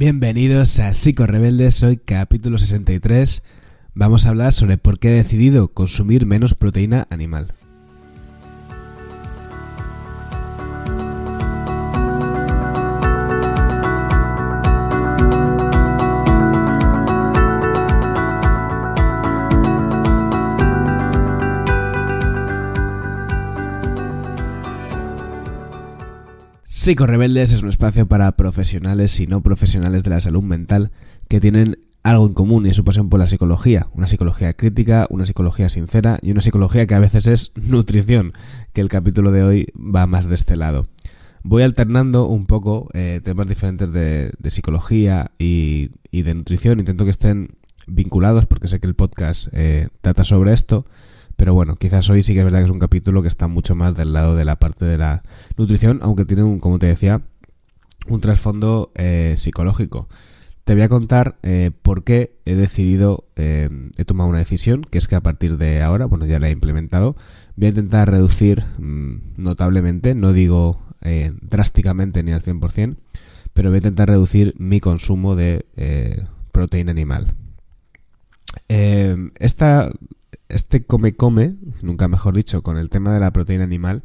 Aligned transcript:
Bienvenidos 0.00 0.78
a 0.78 0.92
Psico 0.92 1.26
Rebeldes, 1.26 1.82
hoy 1.82 1.96
capítulo 1.96 2.56
63. 2.56 3.42
Vamos 3.94 4.26
a 4.26 4.28
hablar 4.28 4.52
sobre 4.52 4.78
por 4.78 5.00
qué 5.00 5.08
he 5.08 5.14
decidido 5.14 5.72
consumir 5.74 6.24
menos 6.24 6.54
proteína 6.54 7.08
animal. 7.10 7.52
Rebeldes 26.96 27.52
es 27.52 27.62
un 27.62 27.68
espacio 27.68 28.08
para 28.08 28.32
profesionales 28.32 29.20
y 29.20 29.26
no 29.26 29.42
profesionales 29.42 30.04
de 30.04 30.10
la 30.10 30.20
salud 30.20 30.42
mental 30.42 30.90
que 31.28 31.38
tienen 31.38 31.78
algo 32.02 32.26
en 32.26 32.32
común 32.32 32.64
y 32.64 32.70
es 32.70 32.76
su 32.76 32.84
pasión 32.84 33.10
por 33.10 33.20
la 33.20 33.26
psicología. 33.26 33.88
Una 33.92 34.06
psicología 34.06 34.54
crítica, 34.54 35.06
una 35.10 35.26
psicología 35.26 35.68
sincera 35.68 36.18
y 36.22 36.30
una 36.30 36.40
psicología 36.40 36.86
que 36.86 36.94
a 36.94 36.98
veces 36.98 37.26
es 37.26 37.52
nutrición, 37.56 38.32
que 38.72 38.80
el 38.80 38.88
capítulo 38.88 39.32
de 39.32 39.42
hoy 39.42 39.66
va 39.76 40.06
más 40.06 40.30
de 40.30 40.34
este 40.34 40.56
lado. 40.56 40.88
Voy 41.42 41.62
alternando 41.62 42.26
un 42.26 42.46
poco 42.46 42.88
eh, 42.94 43.20
temas 43.22 43.46
diferentes 43.46 43.92
de, 43.92 44.32
psicología 44.48 45.32
y, 45.38 45.90
de 46.10 46.34
nutrición. 46.34 46.78
Intento 46.78 47.04
que 47.04 47.10
estén 47.10 47.58
vinculados 47.86 48.46
porque 48.46 48.66
sé 48.66 48.80
que 48.80 48.86
el 48.86 48.94
podcast 48.94 49.48
eh, 49.52 49.88
trata 50.00 50.24
sobre 50.24 50.54
esto 50.54 50.86
pero 51.38 51.54
bueno, 51.54 51.76
quizás 51.76 52.10
hoy 52.10 52.24
sí 52.24 52.34
que 52.34 52.40
es 52.40 52.44
verdad 52.44 52.58
que 52.58 52.64
es 52.64 52.70
un 52.70 52.80
capítulo 52.80 53.22
que 53.22 53.28
está 53.28 53.46
mucho 53.46 53.76
más 53.76 53.94
del 53.94 54.12
lado 54.12 54.34
de 54.34 54.44
la 54.44 54.56
parte 54.56 54.84
de 54.84 54.98
la 54.98 55.22
nutrición, 55.56 56.00
aunque 56.02 56.24
tiene, 56.24 56.42
un, 56.42 56.58
como 56.58 56.80
te 56.80 56.86
decía, 56.86 57.22
un 58.08 58.20
trasfondo 58.20 58.90
eh, 58.96 59.34
psicológico. 59.38 60.08
Te 60.64 60.74
voy 60.74 60.82
a 60.82 60.88
contar 60.88 61.38
eh, 61.44 61.70
por 61.82 62.02
qué 62.02 62.36
he 62.44 62.56
decidido, 62.56 63.28
eh, 63.36 63.70
he 63.98 64.04
tomado 64.04 64.28
una 64.28 64.40
decisión, 64.40 64.82
que 64.82 64.98
es 64.98 65.06
que 65.06 65.14
a 65.14 65.22
partir 65.22 65.58
de 65.58 65.80
ahora, 65.80 66.06
bueno, 66.06 66.26
ya 66.26 66.40
la 66.40 66.48
he 66.48 66.50
implementado, 66.50 67.14
voy 67.54 67.66
a 67.66 67.70
intentar 67.70 68.10
reducir 68.10 68.64
mm, 68.78 69.34
notablemente, 69.36 70.16
no 70.16 70.32
digo 70.32 70.82
drásticamente 71.40 72.24
ni 72.24 72.32
al 72.32 72.42
100%, 72.42 72.96
pero 73.54 73.70
voy 73.70 73.76
a 73.76 73.78
intentar 73.78 74.08
reducir 74.08 74.54
mi 74.58 74.80
consumo 74.80 75.36
de 75.36 75.64
proteína 76.50 76.90
animal. 76.90 77.36
esta 78.66 79.92
este 80.48 80.84
come 80.84 81.14
come, 81.14 81.56
nunca 81.82 82.08
mejor 82.08 82.34
dicho, 82.34 82.62
con 82.62 82.78
el 82.78 82.90
tema 82.90 83.12
de 83.12 83.20
la 83.20 83.32
proteína 83.32 83.64
animal, 83.64 84.02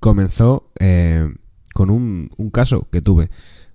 comenzó 0.00 0.70
eh, 0.80 1.34
con 1.74 1.90
un, 1.90 2.30
caso 2.52 2.88
que 2.90 3.02
tuve. 3.02 3.30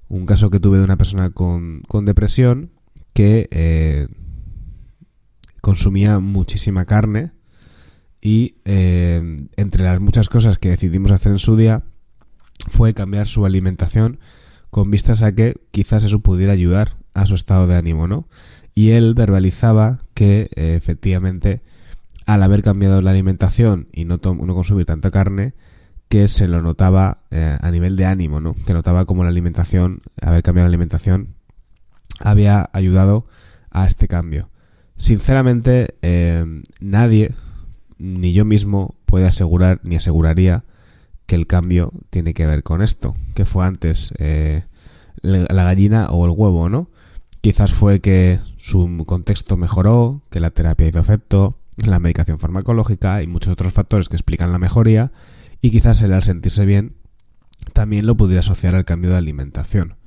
Un 0.07 0.25
caso 0.25 0.49
que 0.49 0.59
tuve 0.59 0.77
de 0.77 0.83
una 0.83 0.97
persona 0.97 1.31
con, 1.31 1.83
depresión 2.03 2.71
que 3.13 3.47
eh, 3.51 4.07
consumía 5.61 6.19
muchísima 6.19 6.85
carne 6.85 7.31
y 8.21 8.57
eh, 8.65 9.37
entre 9.55 9.83
las 9.83 9.99
muchas 9.99 10.29
cosas 10.29 10.57
que 10.57 10.69
decidimos 10.69 11.11
hacer 11.11 11.31
en 11.31 11.39
su 11.39 11.55
día 11.55 11.83
fue 12.67 12.93
cambiar 12.93 13.27
su 13.27 13.45
alimentación 13.45 14.19
con 14.69 14.91
vistas 14.91 15.21
a 15.23 15.33
que 15.33 15.55
quizás 15.71 16.03
eso 16.03 16.19
pudiera 16.19 16.53
ayudar 16.53 16.97
a 17.13 17.25
su 17.25 17.35
estado 17.35 17.67
de 17.67 17.75
ánimo, 17.75 18.07
¿no? 18.07 18.27
Y 18.75 18.91
él 18.91 19.13
verbalizaba 19.13 19.99
que 20.13 20.49
efectivamente 20.55 21.61
al 22.29 22.43
haber 22.43 22.61
cambiado 22.61 23.01
la 23.01 23.09
alimentación 23.09 23.87
y 23.91 24.05
no, 24.05 24.19
no 24.23 24.53
consumir 24.53 24.85
tanta 24.85 25.09
carne, 25.09 25.55
que 26.09 26.27
se 26.27 26.47
lo 26.47 26.61
notaba 26.61 27.23
eh, 27.31 27.57
a 27.59 27.71
nivel 27.71 27.95
de 27.95 28.05
ánimo, 28.05 28.39
¿no? 28.39 28.53
Que 28.67 28.73
notaba 28.73 29.05
como 29.05 29.23
la 29.23 29.29
alimentación, 29.29 30.03
haber 30.21 30.43
cambiado 30.43 30.67
la 30.67 30.69
alimentación, 30.69 31.33
había 32.19 32.69
ayudado 32.71 33.25
a 33.71 33.87
este 33.87 34.07
cambio. 34.07 34.51
Sinceramente, 34.95 35.95
eh, 36.03 36.45
nadie, 36.79 37.33
ni 37.97 38.31
yo 38.31 38.45
mismo, 38.45 38.93
puede 39.07 39.25
asegurar 39.25 39.79
ni 39.81 39.95
aseguraría 39.95 40.65
que 41.25 41.35
el 41.35 41.47
cambio 41.47 41.91
tiene 42.11 42.35
que 42.35 42.45
ver 42.45 42.61
con 42.61 42.83
esto, 42.83 43.15
que 43.33 43.45
fue 43.45 43.65
antes 43.65 44.13
eh, 44.19 44.65
la 45.23 45.63
gallina 45.63 46.09
o 46.11 46.25
el 46.25 46.31
huevo, 46.31 46.69
¿no? 46.69 46.91
Quizás 47.41 47.73
fue 47.73 48.01
que 48.01 48.39
su 48.57 49.03
contexto 49.07 49.57
mejoró, 49.57 50.21
que 50.29 50.39
la 50.39 50.51
terapia 50.51 50.89
hizo 50.89 50.99
efecto, 50.99 51.58
la 51.85 51.99
medicación 51.99 52.39
farmacológica 52.39 53.21
y 53.23 53.27
muchos 53.27 53.53
otros 53.53 53.73
factores 53.73 54.09
que 54.09 54.15
explican 54.15 54.51
la 54.51 54.59
mejoría 54.59 55.11
y 55.61 55.71
quizás 55.71 56.01
él 56.01 56.13
al 56.13 56.23
sentirse 56.23 56.65
bien 56.65 56.95
también 57.73 58.05
lo 58.05 58.15
pudiera 58.15 58.39
asociar 58.39 58.75
al 58.75 58.85
cambio 58.85 59.11
de 59.11 59.17
alimentación. 59.17 59.97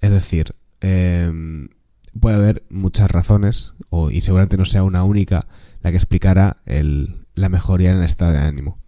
Es 0.00 0.10
decir, 0.10 0.54
em, 0.80 1.68
puede 2.18 2.36
haber 2.36 2.64
muchas 2.68 3.10
razones 3.10 3.74
o, 3.90 4.10
y 4.10 4.20
seguramente 4.20 4.56
no 4.56 4.64
sea 4.64 4.82
una 4.82 5.04
única 5.04 5.46
la 5.80 5.90
que 5.90 5.96
explicara 5.96 6.58
la 7.34 7.48
mejoría 7.48 7.90
en 7.90 7.98
el 7.98 8.04
estado 8.04 8.32
de 8.32 8.38
ánimo. 8.38 8.78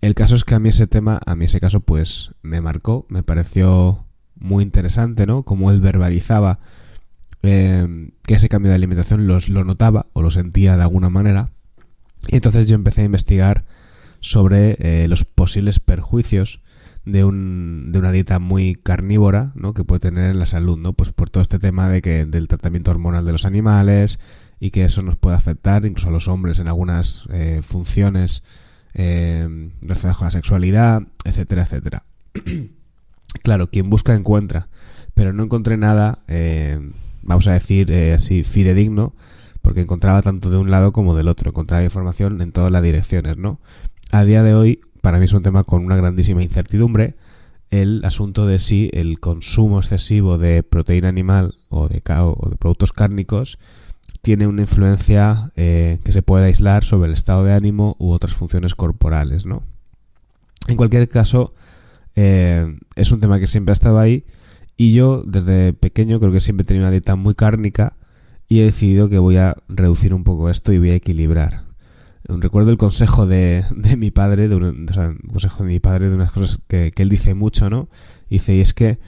El 0.00 0.14
caso 0.14 0.34
es 0.34 0.44
que 0.44 0.54
a 0.54 0.58
mí 0.58 0.68
ese 0.68 0.86
tema, 0.86 1.20
a 1.26 1.36
mí 1.36 1.44
ese 1.44 1.60
caso 1.60 1.80
pues 1.80 2.32
me 2.42 2.60
marcó, 2.60 3.06
me 3.08 3.22
pareció 3.22 4.06
muy 4.34 4.64
interesante, 4.64 5.26
¿no? 5.26 5.44
Como 5.44 5.70
él 5.70 5.80
verbalizaba 5.80 6.58
eh, 7.42 8.10
que 8.22 8.34
ese 8.34 8.48
cambio 8.48 8.70
de 8.70 8.76
alimentación 8.76 9.26
los, 9.26 9.48
lo 9.48 9.64
notaba 9.64 10.06
o 10.12 10.22
lo 10.22 10.30
sentía 10.30 10.76
de 10.76 10.82
alguna 10.82 11.10
manera. 11.10 11.50
Y 12.28 12.36
entonces 12.36 12.68
yo 12.68 12.74
empecé 12.74 13.02
a 13.02 13.06
investigar 13.06 13.64
sobre 14.20 14.76
eh, 14.78 15.08
los 15.08 15.24
posibles 15.24 15.80
perjuicios 15.80 16.62
de, 17.04 17.24
un, 17.24 17.90
de 17.90 17.98
una 17.98 18.12
dieta 18.12 18.38
muy 18.38 18.76
carnívora 18.76 19.52
¿no? 19.56 19.74
que 19.74 19.82
puede 19.82 20.00
tener 20.00 20.30
en 20.30 20.38
la 20.38 20.46
salud, 20.46 20.78
¿no? 20.78 20.92
Pues 20.92 21.10
por 21.10 21.30
todo 21.30 21.42
este 21.42 21.58
tema 21.58 21.88
de 21.88 22.00
que, 22.00 22.24
del 22.24 22.46
tratamiento 22.46 22.92
hormonal 22.92 23.26
de 23.26 23.32
los 23.32 23.44
animales 23.44 24.20
y 24.60 24.70
que 24.70 24.84
eso 24.84 25.02
nos 25.02 25.16
puede 25.16 25.36
afectar 25.36 25.84
incluso 25.84 26.08
a 26.08 26.12
los 26.12 26.28
hombres 26.28 26.60
en 26.60 26.68
algunas 26.68 27.28
eh, 27.32 27.60
funciones 27.62 28.44
eh, 28.94 29.70
relacionadas 29.80 30.16
con 30.18 30.26
la 30.26 30.30
sexualidad, 30.30 31.02
etcétera, 31.24 31.62
etcétera. 31.62 32.04
claro, 33.42 33.68
quien 33.68 33.90
busca 33.90 34.14
encuentra, 34.14 34.68
pero 35.14 35.32
no 35.32 35.42
encontré 35.42 35.76
nada 35.76 36.20
vamos 37.22 37.46
a 37.46 37.52
decir 37.52 37.90
eh, 37.90 38.12
así, 38.12 38.44
fidedigno, 38.44 39.14
porque 39.60 39.80
encontraba 39.80 40.22
tanto 40.22 40.50
de 40.50 40.58
un 40.58 40.70
lado 40.70 40.92
como 40.92 41.14
del 41.14 41.28
otro, 41.28 41.50
encontraba 41.50 41.84
información 41.84 42.40
en 42.40 42.52
todas 42.52 42.70
las 42.70 42.82
direcciones, 42.82 43.36
¿no? 43.36 43.60
A 44.10 44.24
día 44.24 44.42
de 44.42 44.54
hoy, 44.54 44.80
para 45.00 45.18
mí 45.18 45.24
es 45.24 45.32
un 45.32 45.42
tema 45.42 45.64
con 45.64 45.84
una 45.84 45.96
grandísima 45.96 46.42
incertidumbre, 46.42 47.16
el 47.70 48.04
asunto 48.04 48.46
de 48.46 48.58
si 48.58 48.90
el 48.92 49.18
consumo 49.18 49.78
excesivo 49.78 50.36
de 50.36 50.62
proteína 50.62 51.08
animal 51.08 51.54
o 51.70 51.88
de, 51.88 52.02
o 52.06 52.48
de 52.50 52.56
productos 52.56 52.92
cárnicos 52.92 53.58
tiene 54.20 54.46
una 54.46 54.62
influencia 54.62 55.50
eh, 55.56 55.98
que 56.04 56.12
se 56.12 56.22
puede 56.22 56.46
aislar 56.46 56.84
sobre 56.84 57.08
el 57.08 57.14
estado 57.14 57.44
de 57.44 57.54
ánimo 57.54 57.96
u 57.98 58.12
otras 58.12 58.34
funciones 58.34 58.74
corporales, 58.74 59.46
¿no? 59.46 59.62
En 60.68 60.76
cualquier 60.76 61.08
caso, 61.08 61.54
eh, 62.14 62.78
es 62.94 63.10
un 63.10 63.20
tema 63.20 63.40
que 63.40 63.46
siempre 63.46 63.72
ha 63.72 63.74
estado 63.74 63.98
ahí 63.98 64.24
y 64.76 64.92
yo 64.92 65.22
desde 65.26 65.72
pequeño 65.72 66.18
creo 66.20 66.32
que 66.32 66.40
siempre 66.40 66.62
he 66.62 66.66
tenido 66.66 66.84
una 66.84 66.90
dieta 66.90 67.16
muy 67.16 67.34
cárnica 67.34 67.96
y 68.48 68.60
he 68.60 68.64
decidido 68.64 69.08
que 69.08 69.18
voy 69.18 69.36
a 69.36 69.56
reducir 69.68 70.12
un 70.14 70.24
poco 70.24 70.50
esto 70.50 70.72
y 70.72 70.78
voy 70.78 70.90
a 70.90 70.94
equilibrar. 70.94 71.64
Recuerdo 72.24 72.70
el 72.70 72.78
consejo 72.78 73.26
de, 73.26 73.64
de 73.74 73.96
mi 73.96 74.10
padre, 74.10 74.48
de 74.48 74.54
un, 74.56 74.86
consejo 75.32 75.64
de 75.64 75.68
mi 75.68 75.80
padre 75.80 76.08
de 76.08 76.14
unas 76.14 76.32
cosas 76.32 76.60
que, 76.68 76.92
él 76.96 77.08
dice 77.08 77.34
mucho, 77.34 77.68
¿no? 77.68 77.88
Dice, 78.30 78.54
y 78.54 78.60
es 78.60 78.74
que 78.74 78.98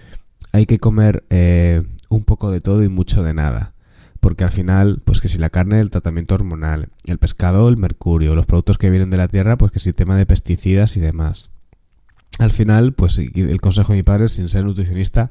hay 0.53 0.67
que 0.67 0.79
comer 0.79 1.25
eh, 1.31 1.83
un 2.09 2.25
poco 2.25 2.51
de 2.51 2.61
todo 2.61 2.83
y 2.83 2.89
mucho 2.89 3.23
de 3.23 3.35
nada. 3.35 3.75
Porque 4.21 4.45
al 4.45 4.51
final, 4.51 5.03
pues 5.05 5.21
que 5.21 5.29
si 5.29 5.39
la 5.39 5.51
carne, 5.51 5.81
el 5.81 5.91
tratamiento 5.91 6.35
hormonal, 6.35 6.89
el 7.05 7.19
pescado, 7.19 7.69
el 7.69 7.77
mercurio, 7.77 8.35
los 8.35 8.47
productos 8.47 8.79
que 8.79 8.89
vienen 8.89 9.11
de 9.11 9.19
la 9.19 9.29
tierra, 9.29 9.59
pues 9.59 9.71
que 9.71 9.79
si 9.79 9.93
tema 9.93 10.17
de 10.17 10.25
pesticidas 10.25 10.97
y 10.97 11.01
demás. 11.01 11.51
Al 12.39 12.51
final, 12.51 12.95
pues 12.95 13.19
el 13.19 13.61
consejo 13.61 13.93
de 13.93 13.99
mi 13.99 14.03
padre, 14.03 14.29
sin 14.29 14.49
ser 14.49 14.65
nutricionista, 14.65 15.31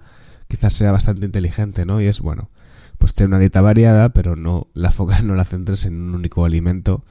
quizás 0.53 0.73
sea 0.73 0.91
bastante 0.91 1.25
inteligente, 1.25 1.83
¿no? 1.83 1.99
Y 1.99 2.05
es, 2.05 2.19
bueno, 2.21 2.51
pues 2.99 3.15
tener 3.15 3.29
una 3.29 3.39
dieta 3.39 3.63
variada, 3.63 4.13
pero 4.13 4.35
no 4.35 4.67
la 4.75 4.91
foca 4.91 5.19
no 5.23 5.33
la 5.33 5.45
centres 5.45 5.85
en 5.85 5.99
un 5.99 6.13
único 6.13 6.45
alimento. 6.45 7.03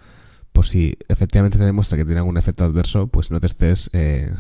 Por 0.53 0.65
si 0.65 0.97
efectivamente 1.09 1.59
te 1.59 1.65
demuestra 1.65 1.99
que 1.99 2.05
tiene 2.05 2.21
algún 2.21 2.37
efecto 2.37 2.65
adverso, 2.65 3.09
pues 3.09 3.33
no 3.33 3.41
te 3.41 3.49
estés 3.49 3.91
eh, 3.95 4.33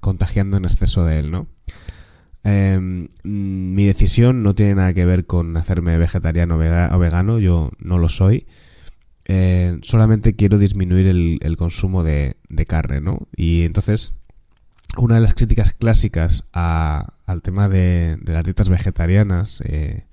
contagiando 0.00 0.56
en 0.56 0.66
exceso 0.66 1.04
de 1.04 1.18
él, 1.18 1.32
¿no? 1.32 1.48
Em, 2.44 3.08
mi 3.24 3.86
decisión 3.86 4.44
no 4.44 4.54
tiene 4.54 4.76
nada 4.76 4.94
que 4.94 5.04
ver 5.04 5.26
con 5.26 5.56
hacerme 5.56 5.98
vegetariano 5.98 6.54
o 6.54 6.98
vegano, 7.00 7.40
yo 7.40 7.72
no 7.80 7.98
lo 7.98 8.08
soy. 8.08 8.46
Eh, 9.24 9.78
solamente 9.82 10.36
quiero 10.36 10.58
disminuir 10.58 11.08
el, 11.08 11.56
consumo 11.56 12.04
de, 12.04 12.36
de, 12.48 12.66
carne, 12.66 13.00
¿no? 13.00 13.26
Y 13.34 13.62
entonces 13.62 14.21
una 14.96 15.16
de 15.16 15.20
las 15.20 15.34
críticas 15.34 15.72
clásicas 15.72 16.44
al 16.52 17.42
tema 17.42 17.68
de, 17.68 18.18
las 18.24 18.44
dietas 18.44 18.68
vegetarianas 18.68 19.62
eh, 19.64 20.06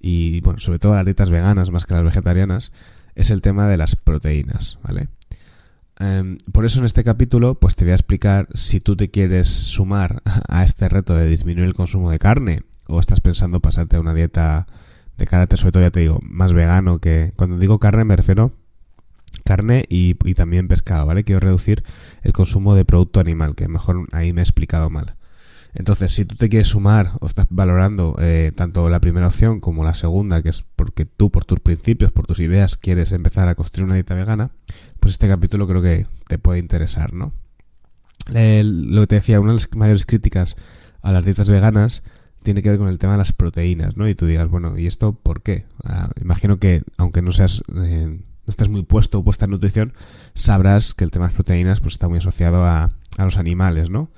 y, 0.00 0.40
bueno, 0.40 0.58
sobre 0.58 0.78
todo 0.78 0.94
las 0.94 1.04
dietas 1.04 1.30
veganas 1.30 1.70
más 1.70 1.84
que 1.84 1.94
las 1.94 2.04
vegetarianas, 2.04 2.72
es 3.14 3.30
el 3.30 3.40
tema 3.40 3.68
de 3.68 3.76
las 3.76 3.96
proteínas, 3.96 4.78
¿vale? 4.82 5.08
Em, 5.98 6.36
por 6.52 6.64
eso 6.64 6.78
en 6.78 6.84
este 6.84 7.04
capítulo, 7.04 7.58
pues 7.58 7.74
te 7.74 7.84
voy 7.84 7.92
a 7.92 7.96
explicar 7.96 8.48
si 8.52 8.80
tú 8.80 8.96
te 8.96 9.10
quieres 9.10 9.48
sumar 9.48 10.22
a 10.48 10.64
este 10.64 10.88
reto 10.88 11.14
de 11.14 11.26
disminuir 11.26 11.66
el 11.66 11.74
consumo 11.74 12.10
de 12.10 12.18
carne 12.18 12.62
o 12.86 13.00
estás 13.00 13.20
pensando 13.20 13.60
pasarte 13.60 13.96
a 13.96 14.00
una 14.00 14.14
dieta 14.14 14.66
de 15.16 15.26
carácter, 15.26 15.58
sobre 15.58 15.72
todo 15.72 15.82
ya 15.82 15.90
te 15.90 16.00
digo, 16.00 16.20
más 16.22 16.52
vegano 16.52 16.98
que... 16.98 17.32
Cuando 17.36 17.58
digo 17.58 17.78
carne 17.78 18.04
me 18.04 18.16
refiero 18.16 18.52
carne 19.44 19.84
y, 19.88 20.14
también 20.34 20.68
pescado, 20.68 21.06
¿vale? 21.06 21.24
Quiero 21.24 21.40
reducir 21.40 21.84
el 22.22 22.32
consumo 22.32 22.74
de 22.74 22.84
producto 22.84 23.20
animal, 23.20 23.54
que 23.54 23.68
mejor 23.68 24.06
ahí 24.12 24.32
me 24.32 24.40
he 24.40 24.44
explicado 24.44 24.90
mal. 24.90 25.16
Entonces, 25.74 26.10
si 26.12 26.24
tú 26.24 26.36
te 26.36 26.48
quieres 26.48 26.68
sumar 26.68 27.12
o 27.20 27.26
estás 27.26 27.46
valorando 27.50 28.16
eh, 28.18 28.50
tanto 28.54 28.88
la 28.88 29.00
primera 29.00 29.26
opción 29.26 29.60
como 29.60 29.84
la 29.84 29.92
segunda, 29.92 30.42
que 30.42 30.48
es 30.48 30.64
porque 30.74 31.04
tú, 31.04 31.30
por 31.30 31.44
tus 31.44 31.60
principios, 31.60 32.12
por 32.12 32.26
tus 32.26 32.40
ideas, 32.40 32.78
quieres 32.78 33.12
empezar 33.12 33.48
a 33.48 33.54
construir 33.54 33.84
una 33.84 33.94
dieta 33.94 34.14
vegana, 34.14 34.50
pues 35.00 35.12
este 35.12 35.28
capítulo 35.28 35.68
creo 35.68 35.82
que 35.82 36.06
te 36.28 36.38
puede 36.38 36.58
interesar, 36.58 37.12
¿no? 37.12 37.32
lo 38.28 39.02
que 39.02 39.06
te 39.06 39.14
decía, 39.16 39.38
una 39.38 39.52
de 39.52 39.58
las 39.58 39.68
mayores 39.76 40.04
críticas 40.04 40.56
a 41.02 41.12
las 41.12 41.24
dietas 41.24 41.48
veganas 41.48 42.02
tiene 42.42 42.62
que 42.62 42.70
ver 42.70 42.78
con 42.78 42.88
el 42.88 42.98
tema 42.98 43.12
de 43.12 43.18
las 43.18 43.32
proteínas, 43.32 43.96
¿no? 43.96 44.08
Y 44.08 44.14
tú 44.14 44.26
digas, 44.26 44.48
bueno, 44.48 44.78
¿y 44.78 44.86
esto 44.86 45.12
por 45.12 45.42
qué? 45.42 45.64
Ah, 45.84 46.10
imagino 46.20 46.58
que, 46.58 46.82
aunque 46.96 47.22
no 47.22 47.32
seas, 47.32 47.64
eh, 47.76 48.20
no 48.46 48.50
estés 48.50 48.68
muy 48.68 48.82
puesto 48.82 49.18
o 49.18 49.24
puesta 49.24 49.44
en 49.44 49.52
nutrición, 49.52 49.92
sabrás 50.34 50.94
que 50.94 51.04
el 51.04 51.10
tema 51.10 51.26
de 51.26 51.30
las 51.30 51.34
proteínas 51.34 51.80
pues 51.80 51.94
está 51.94 52.08
muy 52.08 52.18
asociado 52.18 52.64
a, 52.64 52.90
a 53.18 53.24
los 53.24 53.36
animales, 53.36 53.90
¿no? 53.90 54.10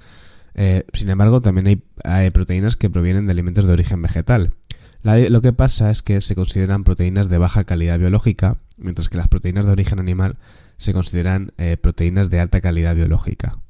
Eh, 0.60 0.84
sin 0.92 1.08
embargo, 1.08 1.40
también 1.40 1.82
hay, 2.02 2.30
proteínas 2.30 2.75
que 2.75 2.90
provienen 2.90 3.26
de 3.26 3.32
alimentos 3.32 3.64
de 3.64 3.72
origen 3.72 4.02
vegetal. 4.02 4.54
lo 5.04 5.40
que 5.40 5.52
pasa 5.52 5.92
es 5.92 6.02
que 6.02 6.20
se 6.20 6.34
consideran 6.34 6.82
proteínas 6.82 7.28
de 7.28 7.38
baja 7.38 7.62
calidad 7.62 7.96
biológica, 8.00 8.58
mientras 8.76 9.08
que 9.08 9.19
las 9.19 9.28
proteínas 9.28 9.66
de 9.66 9.72
origen 9.72 10.00
animal 10.00 10.36
se 10.76 10.92
consideran 10.92 11.52
eh, 11.58 11.76
proteínas 11.76 12.28
de 12.28 12.40
alta 12.40 12.60
calidad 12.60 12.96
biológica. 12.96 13.60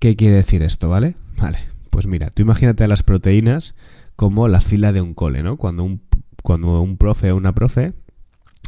¿Qué 0.00 0.16
quiere 0.16 0.36
decir 0.36 0.64
esto, 0.64 0.88
vale? 0.88 1.14
Vale, 1.36 1.58
pues 1.90 2.08
mira, 2.08 2.30
tú 2.30 2.42
imagínate 2.42 2.82
a 2.82 2.88
las 2.88 3.04
proteínas 3.04 3.76
como 4.16 4.48
la 4.48 4.60
fila 4.60 4.92
de 4.92 5.00
un 5.00 5.14
cole, 5.14 5.44
¿no? 5.44 5.56
Cuando 5.56 5.84
un, 5.84 6.02
cuando 6.42 6.80
un 6.80 6.96
profe 6.96 7.30
o 7.30 7.36
una 7.36 7.54
profe 7.54 7.92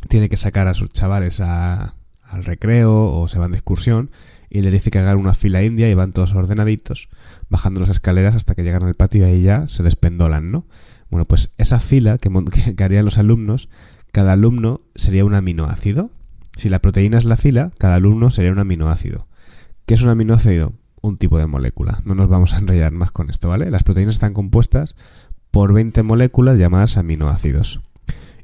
tiene 0.09 0.29
que 0.29 0.37
sacar 0.37 0.69
a 0.69 0.75
sus 0.75 0.91
chavales 0.91 1.41
al 1.41 2.45
recreo 2.45 3.13
o 3.13 3.29
se 3.29 3.39
van 3.39 3.53
de 3.53 3.59
excursión 3.59 4.11
y 4.51 4.63
le 4.63 4.71
dice 4.71 4.91
que 4.91 4.99
hagan 4.99 5.19
una 5.19 5.35
fila 5.35 5.63
india 5.63 5.89
y 5.89 5.95
van 5.95 6.13
todos 6.13 6.35
ordenaditos, 6.35 7.09
bajando 7.49 7.81
las 7.81 7.91
escaleras 7.91 8.35
hasta 8.35 8.55
que 8.55 8.65
llegan 8.65 8.83
al 8.83 8.95
patio 8.95 9.27
y 9.27 9.31
ahí 9.31 9.43
ya 9.43 9.69
se 9.69 9.83
despendolan, 9.83 10.51
¿no? 10.51 10.67
Bueno, 11.09 11.25
pues 11.25 11.53
esa 11.57 11.79
fila 11.79 12.19
que, 12.21 12.31
que 12.75 12.85
harían 12.85 13.05
los 13.05 13.19
alumnos, 13.19 13.69
cada 14.13 14.33
alumno 14.33 14.81
sería 14.95 15.25
un 15.25 15.35
aminoácido. 15.35 16.11
Si 16.57 16.69
la 16.69 16.81
proteína 16.81 17.19
es 17.19 17.25
la 17.25 17.37
fila, 17.37 17.71
cada 17.79 17.95
alumno 17.95 18.31
sería 18.31 18.53
un 18.53 18.59
aminoácido. 18.59 19.29
¿Qué 19.87 19.95
es 19.95 20.03
un 20.03 20.09
aminoácido? 20.09 20.75
Un 21.01 21.17
tipo 21.17 21.39
de 21.39 21.47
molécula. 21.47 22.03
No 22.05 22.15
nos 22.15 22.29
vamos 22.29 22.53
a 22.55 22.59
enrollar 22.59 22.93
más 22.93 23.13
con 23.13 23.31
esto, 23.31 23.49
¿vale? 23.49 23.71
Las 23.71 23.85
proteínas 23.85 24.17
están 24.17 24.35
compuestas 24.35 24.97
por 25.51 25.73
20 25.73 26.03
moléculas 26.03 26.59
llamadas 26.59 26.97
aminoácidos. 26.97 27.81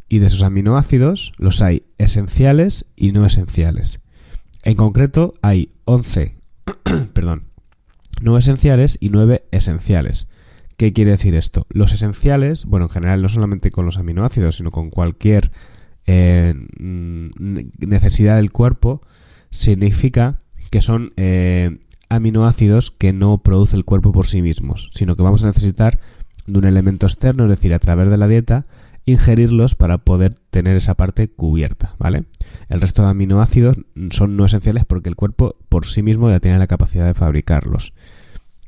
Y 0.09 0.21
de 0.21 0.27
esos 0.27 0.43
aminoácidos 0.43 1.33
los 1.39 1.63
hay 1.63 1.87
esenciales 1.99 2.87
y 2.97 3.13
no 3.13 3.27
esenciales. 3.27 4.01
En 4.63 4.77
concreto, 4.77 5.35
hay 5.43 5.71
11 5.85 6.37
perdón, 7.13 7.45
no 8.21 8.39
esenciales 8.39 8.99
y 9.01 9.11
9 9.11 9.45
esenciales. 9.51 10.29
¿Qué 10.77 10.93
quiere 10.93 11.13
decir 11.13 11.35
esto? 11.35 11.67
Los 11.71 11.93
esenciales, 11.93 12.67
bueno, 12.67 12.87
en 12.87 12.91
general 12.91 13.23
no 13.23 13.29
solamente 13.29 13.71
con 13.71 13.87
los 13.87 13.99
aminoácidos, 13.99 14.57
sino 14.57 14.71
con 14.71 14.91
cualquier 14.91 15.51
eh, 16.07 16.55
necesidad 16.79 18.37
del 18.37 18.53
cuerpo, 18.53 19.01
significa 19.51 20.43
que 20.71 20.83
son 20.83 21.13
eh, 21.17 21.79
aminoácidos 22.09 22.91
que 22.91 23.13
no 23.13 23.39
produce 23.39 23.77
el 23.77 23.85
cuerpo 23.85 24.13
por 24.13 24.27
sí 24.27 24.43
mismos, 24.43 24.91
sino 24.93 25.17
que 25.17 25.23
vamos 25.23 25.45
a 25.45 25.47
necesitar 25.47 25.99
de 26.47 26.59
un 26.59 26.65
elemento 26.65 27.07
externo, 27.07 27.45
es 27.45 27.51
decir, 27.51 27.73
a 27.73 27.79
través 27.79 28.11
de 28.11 28.19
la 28.19 28.29
dieta, 28.29 28.67
ingerirlos 29.07 29.77
para 29.77 29.99
poder 29.99 30.35
tener 30.51 30.77
esa 30.77 30.95
parte 30.95 31.29
cubierta, 31.29 31.95
¿vale? 31.99 32.25
El 32.69 32.81
resto 32.81 33.03
de 33.03 33.09
aminoácidos 33.09 33.79
son 34.11 34.37
no 34.37 34.45
esenciales 34.45 34.85
porque 34.85 35.09
el 35.09 35.17
cuerpo 35.17 35.57
por 35.69 35.87
sí 35.87 36.03
mismo 36.03 36.29
ya 36.29 36.41
tiene 36.41 36.59
la 36.59 36.67
capacidad 36.67 37.07
de 37.07 37.15
fabricarlos. 37.15 37.95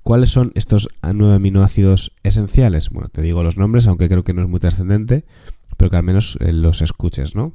¿Cuáles 0.05 0.31
son 0.31 0.53
estos 0.55 0.89
nueve 1.03 1.35
aminoácidos 1.35 2.13
esenciales? 2.23 2.89
Bueno, 2.91 3.09
te 3.09 3.21
digo 3.21 3.43
los 3.43 3.59
nombres, 3.59 3.87
aunque 3.87 4.09
creo 4.09 4.25
que 4.25 4.33
no 4.33 4.43
es 4.43 4.49
muy 4.49 4.61
trascendente, 4.61 5.25
pero 5.77 5.91
que 5.91 5.97
al 5.97 6.05
menos 6.05 6.39
eh, 6.41 6.53
los 6.53 6.81
escuches, 6.81 7.35
¿no? 7.35 7.53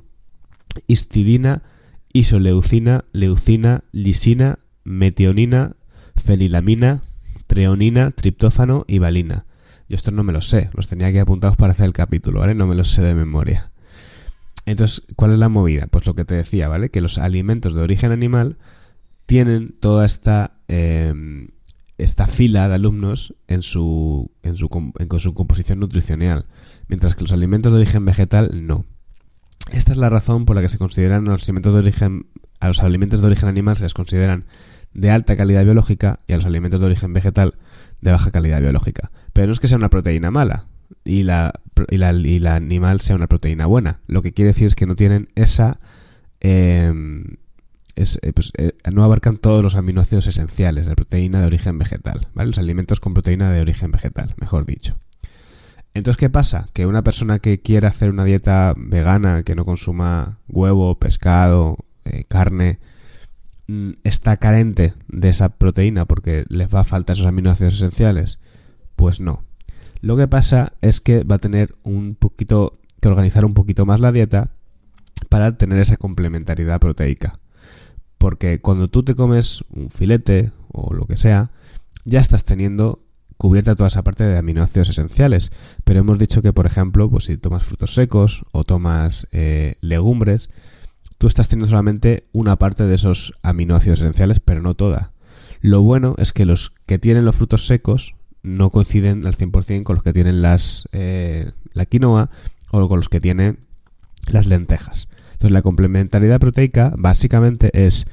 Histidina, 0.86 1.63
isoleucina, 2.12 3.06
leucina, 3.13 3.86
lisina, 3.91 4.59
metionina, 4.83 5.77
fenilamina, 6.15 7.01
treonina, 7.47 8.12
triptófano 8.12 8.86
y 8.88 9.00
valina. 9.00 9.45
Yo 9.93 9.97
estos 9.97 10.11
no 10.11 10.23
me 10.23 10.33
los 10.33 10.47
sé, 10.47 10.71
los 10.73 10.87
tenía 10.87 11.05
aquí 11.05 11.19
apuntados 11.19 11.55
para 11.55 11.73
hacer 11.73 11.85
el 11.85 11.93
capítulo, 11.93 12.39
¿vale? 12.39 12.55
No 12.55 12.65
me 12.65 12.73
los 12.73 12.87
sé 12.87 13.03
de 13.03 13.13
memoria. 13.13 13.69
Entonces, 14.65 15.03
¿cuál 15.15 15.33
es 15.33 15.37
la 15.37 15.49
movida? 15.49 15.85
Pues 15.85 16.07
lo 16.07 16.15
que 16.15 16.25
te 16.25 16.33
decía, 16.33 16.67
¿vale? 16.67 16.89
Que 16.89 16.99
los 16.99 17.19
alimentos 17.19 17.75
de 17.75 17.83
origen 17.83 18.11
animal 18.11 18.57
tienen 19.27 19.75
toda 19.79 20.07
esta, 20.07 20.57
em, 20.67 21.49
esta 21.99 22.25
fila 22.25 22.67
de 22.67 22.73
alumnos 22.73 23.35
en 23.47 23.61
su, 23.61 24.31
en, 24.41 24.57
su, 24.57 24.67
en 24.97 25.19
su 25.19 25.33
composición 25.35 25.79
nutricional, 25.79 26.47
mientras 26.87 27.13
que 27.13 27.21
los 27.21 27.31
alimentos 27.31 27.71
de 27.71 27.77
origen 27.77 28.03
vegetal 28.03 28.65
no. 28.65 28.85
Esta 29.71 29.91
es 29.91 29.99
la 29.99 30.09
razón 30.09 30.45
por 30.45 30.55
la 30.55 30.63
que 30.63 30.69
se 30.69 30.79
consideran 30.79 31.25
los 31.25 31.43
alimentos 31.43 31.71
de 31.71 31.77
origen, 31.77 32.25
a 32.59 32.67
los 32.67 32.79
alimentos 32.79 33.21
de 33.21 33.27
origen 33.27 33.47
animal 33.47 33.77
se 33.77 33.83
les 33.83 33.93
consideran 33.93 34.45
de 34.95 35.11
alta 35.11 35.37
calidad 35.37 35.63
biológica 35.63 36.21
y 36.25 36.33
a 36.33 36.37
los 36.37 36.45
alimentos 36.45 36.79
de 36.79 36.87
origen 36.87 37.13
vegetal 37.13 37.53
de 38.03 38.11
baja 38.11 38.31
calidad 38.31 38.61
biológica. 38.61 39.11
Pero 39.33 39.47
no 39.47 39.53
es 39.53 39.59
que 39.59 39.67
sea 39.67 39.77
una 39.77 39.89
proteína 39.89 40.31
mala 40.31 40.65
y 41.03 41.23
la, 41.23 41.53
y 41.89 41.97
la, 41.97 42.13
y 42.13 42.39
la 42.39 42.55
animal 42.55 43.01
sea 43.01 43.15
una 43.15 43.27
proteína 43.27 43.65
buena. 43.65 44.01
Lo 44.07 44.21
que 44.21 44.33
quiere 44.33 44.50
decir 44.50 44.67
es 44.67 44.75
que 44.75 44.85
no 44.85 44.95
tienen 44.95 45.29
esa... 45.35 45.79
Em, 46.39 47.38
es, 47.95 48.19
eh, 48.23 48.33
pues, 48.33 48.51
eh, 48.57 48.73
no 48.91 49.03
abarcan 49.03 49.38
todos 49.38 49.61
los 49.61 49.75
aminoácidos 49.75 50.25
esenciales 50.27 50.88
de 50.88 50.95
proteína 50.95 51.41
de 51.41 51.45
origen 51.45 51.77
vegetal, 51.77 52.27
¿vale? 52.33 52.47
Los 52.47 52.57
alimentos 52.57 53.00
con 53.00 53.13
proteína 53.13 53.51
de 53.51 53.61
origen 53.61 53.91
vegetal, 53.91 54.33
mejor 54.38 54.65
dicho. 54.65 54.95
Entonces, 55.94 56.17
¿qué 56.17 56.29
pasa? 56.29 56.69
Que 56.73 56.88
una 56.88 57.03
persona 57.03 57.38
que 57.38 57.61
quiera 57.61 57.89
hacer 57.89 58.09
una 58.09 58.25
dieta 58.25 58.73
vegana, 58.75 59.44
que 59.44 59.53
no 59.53 59.63
consuma 59.63 60.39
huevo, 60.47 60.97
pescado, 60.97 61.77
eh, 62.05 62.23
carne, 62.27 62.79
está 64.04 64.38
carente 64.38 64.94
de 65.07 65.30
esa 65.30 65.50
proteína 65.50 66.06
porque 66.06 66.45
les 66.50 66.74
va 66.74 66.81
a 66.81 66.86
faltar 66.86 67.15
esos 67.15 67.27
aminoácidos 67.27 67.75
esenciales? 67.75 68.39
Pues 68.95 69.19
no. 69.19 69.44
Lo 70.01 70.18
que 70.18 70.27
pasa 70.27 70.74
es 70.81 71.00
que 71.00 71.24
va 71.24 71.36
a 71.36 71.39
tener 71.39 71.75
un 71.83 72.15
poquito 72.15 72.80
que 73.00 73.07
organizar 73.07 73.45
un 73.45 73.53
poquito 73.53 73.86
más 73.86 74.00
la 74.00 74.12
dieta 74.12 74.51
para 75.29 75.58
tener 75.58 75.79
esa 75.79 75.98
complementariedad 75.98 76.79
proteica. 76.79 77.39
Porque 78.17 78.62
cuando 78.62 78.89
tú 78.89 79.03
te 79.03 79.15
comes 79.15 79.65
un 79.70 79.89
filete 79.89 80.51
o 80.72 80.93
lo 80.93 81.05
que 81.05 81.15
sea, 81.15 81.51
ya 82.05 82.20
estás 82.20 82.46
teniendo 82.46 83.03
cubierta 83.38 83.75
toda 83.75 83.88
esa 83.88 84.03
parte 84.03 84.24
de 84.24 84.38
aminoácidos 84.38 84.89
esenciales. 84.89 85.51
Pero 85.84 86.00
hemos 86.00 86.17
dicho 86.17 86.41
que, 86.41 86.53
por 86.53 86.65
ejemplo, 86.65 87.10
pues 87.10 87.25
si 87.25 87.38
tomas 87.38 87.65
frutos 87.65 87.93
secos 87.93 88.43
o 88.51 88.63
tomas 88.63 89.27
eh, 89.32 89.75
legumbres, 89.82 90.50
tú 91.24 91.27
estás 91.27 91.48
teniendo 91.48 91.70
solamente 91.70 92.25
una 92.34 92.58
parte 92.58 92.84
de 92.84 92.96
esos 92.96 93.34
aminoácidos 93.44 94.01
esenciales, 94.01 94.42
pero 94.42 94.62
no 94.62 94.74
toda. 94.74 95.13
Lo 95.62 95.82
bueno 95.82 96.15
es 96.18 96.34
que 96.34 96.44
los 96.44 96.74
que 96.86 97.00
tienen 97.00 97.24
los 97.24 97.38
frutos 97.38 97.65
secos 97.65 98.15
no 98.42 98.72
coinciden 98.72 99.25
al 99.25 99.38
100% 99.38 99.84
con 99.84 99.96
los 99.96 100.03
que 100.03 100.12
tienen 100.12 100.42
las, 100.42 100.89
eh, 100.92 101.50
la 101.72 101.86
quinoa 101.86 102.30
o 102.72 102.89
con 102.89 102.98
los 102.98 103.08
que 103.08 103.22
tienen 103.22 103.60
las 104.27 104.48
lentejas. 104.48 105.08
Entonces 105.32 105.51
la 105.51 105.62
complementariedad 105.62 106.42
proteica 106.42 106.92
básicamente 106.98 107.72
es 107.86 108.06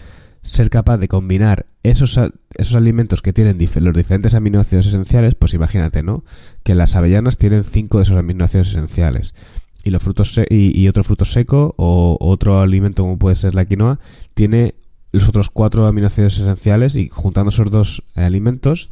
ser 0.43 0.71
capaz 0.71 0.99
de 0.99 1.09
combinar 1.09 1.67
esos, 1.83 2.17
esos 2.55 2.77
alimentos 2.77 3.23
que 3.23 3.33
tienen 3.33 3.59
los 3.59 3.97
diferentes 3.97 4.37
aminoácidos 4.37 4.87
esenciales, 4.87 5.35
pues 5.35 5.53
imagínate, 5.53 6.05
¿no? 6.05 6.23
Que 6.63 6.77
las 6.77 6.95
avellanas 6.95 7.39
tienen 7.39 7.65
5 7.65 7.99
de 7.99 8.03
esos 8.05 8.17
aminoácidos 8.17 8.69
esenciales 8.69 9.35
y 9.83 9.91
los 9.91 10.03
frutos 10.03 10.39
y, 10.49 10.89
otro 10.89 11.05
fruto 11.05 11.25
seco 11.25 11.75
o 11.77 12.17
otro 12.21 12.61
alimento 12.61 13.03
como 13.03 13.19
puede 13.19 13.37
ser 13.37 13.55
la 13.55 13.65
quinoa 13.65 13.99
tiene 14.35 14.75
los 15.13 15.29
otros 15.29 15.51
cuatro 15.51 15.87
aminoácidos 15.87 16.39
esenciales 16.39 16.97
y 16.97 17.09
juntando 17.09 17.51
esos 17.51 17.71
dos 17.71 18.05
alimentos 18.15 18.91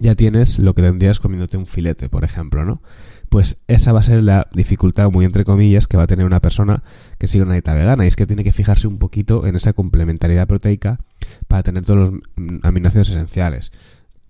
ya 0.00 0.14
tienes 0.14 0.58
lo 0.58 0.74
que 0.74 0.82
tendrías 0.82 1.18
comiéndote 1.20 1.56
un 1.56 1.66
filete, 1.66 2.08
por 2.08 2.24
ejemplo, 2.24 2.64
¿no? 2.64 2.82
Pues 3.28 3.60
esa 3.66 3.92
va 3.92 4.00
a 4.00 4.04
ser 4.04 4.22
la 4.22 4.48
dificultad, 4.52 5.10
muy 5.10 5.24
entre 5.24 5.44
comillas, 5.44 5.86
que 5.86 5.96
va 5.96 6.04
a 6.04 6.06
tener 6.06 6.24
una 6.24 6.40
persona 6.40 6.82
que 7.18 7.26
sigue 7.26 7.42
una 7.42 7.54
dieta 7.54 7.74
vegana. 7.74 8.04
Y 8.04 8.08
es 8.08 8.16
que 8.16 8.26
tiene 8.26 8.44
que 8.44 8.52
fijarse 8.52 8.86
un 8.86 8.98
poquito 8.98 9.46
en 9.46 9.56
esa 9.56 9.72
complementariedad 9.72 10.46
proteica 10.46 11.00
para 11.46 11.62
tener 11.62 11.84
todos 11.84 12.00
los 12.00 12.20
mm, 12.36 12.58
aminoácidos 12.62 13.10
esenciales. 13.10 13.72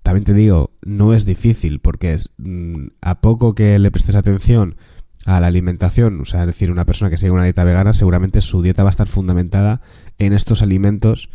También 0.02 0.24
te 0.24 0.32
digo, 0.32 0.72
no 0.82 1.14
es 1.14 1.26
difícil, 1.26 1.80
porque 1.80 2.18
mm, 2.38 2.86
a 3.02 3.20
poco 3.20 3.54
que 3.54 3.78
le 3.78 3.90
prestes 3.90 4.16
atención 4.16 4.76
a 5.28 5.40
la 5.40 5.46
alimentación, 5.46 6.20
o 6.20 6.24
sea, 6.24 6.40
es 6.40 6.46
decir, 6.46 6.70
una 6.70 6.86
persona 6.86 7.10
que 7.10 7.18
sigue 7.18 7.30
una 7.30 7.44
dieta 7.44 7.62
vegana, 7.62 7.92
seguramente 7.92 8.40
su 8.40 8.62
dieta 8.62 8.82
va 8.82 8.88
a 8.88 8.90
estar 8.90 9.08
fundamentada 9.08 9.82
en 10.18 10.32
estos 10.32 10.62
alimentos. 10.62 11.28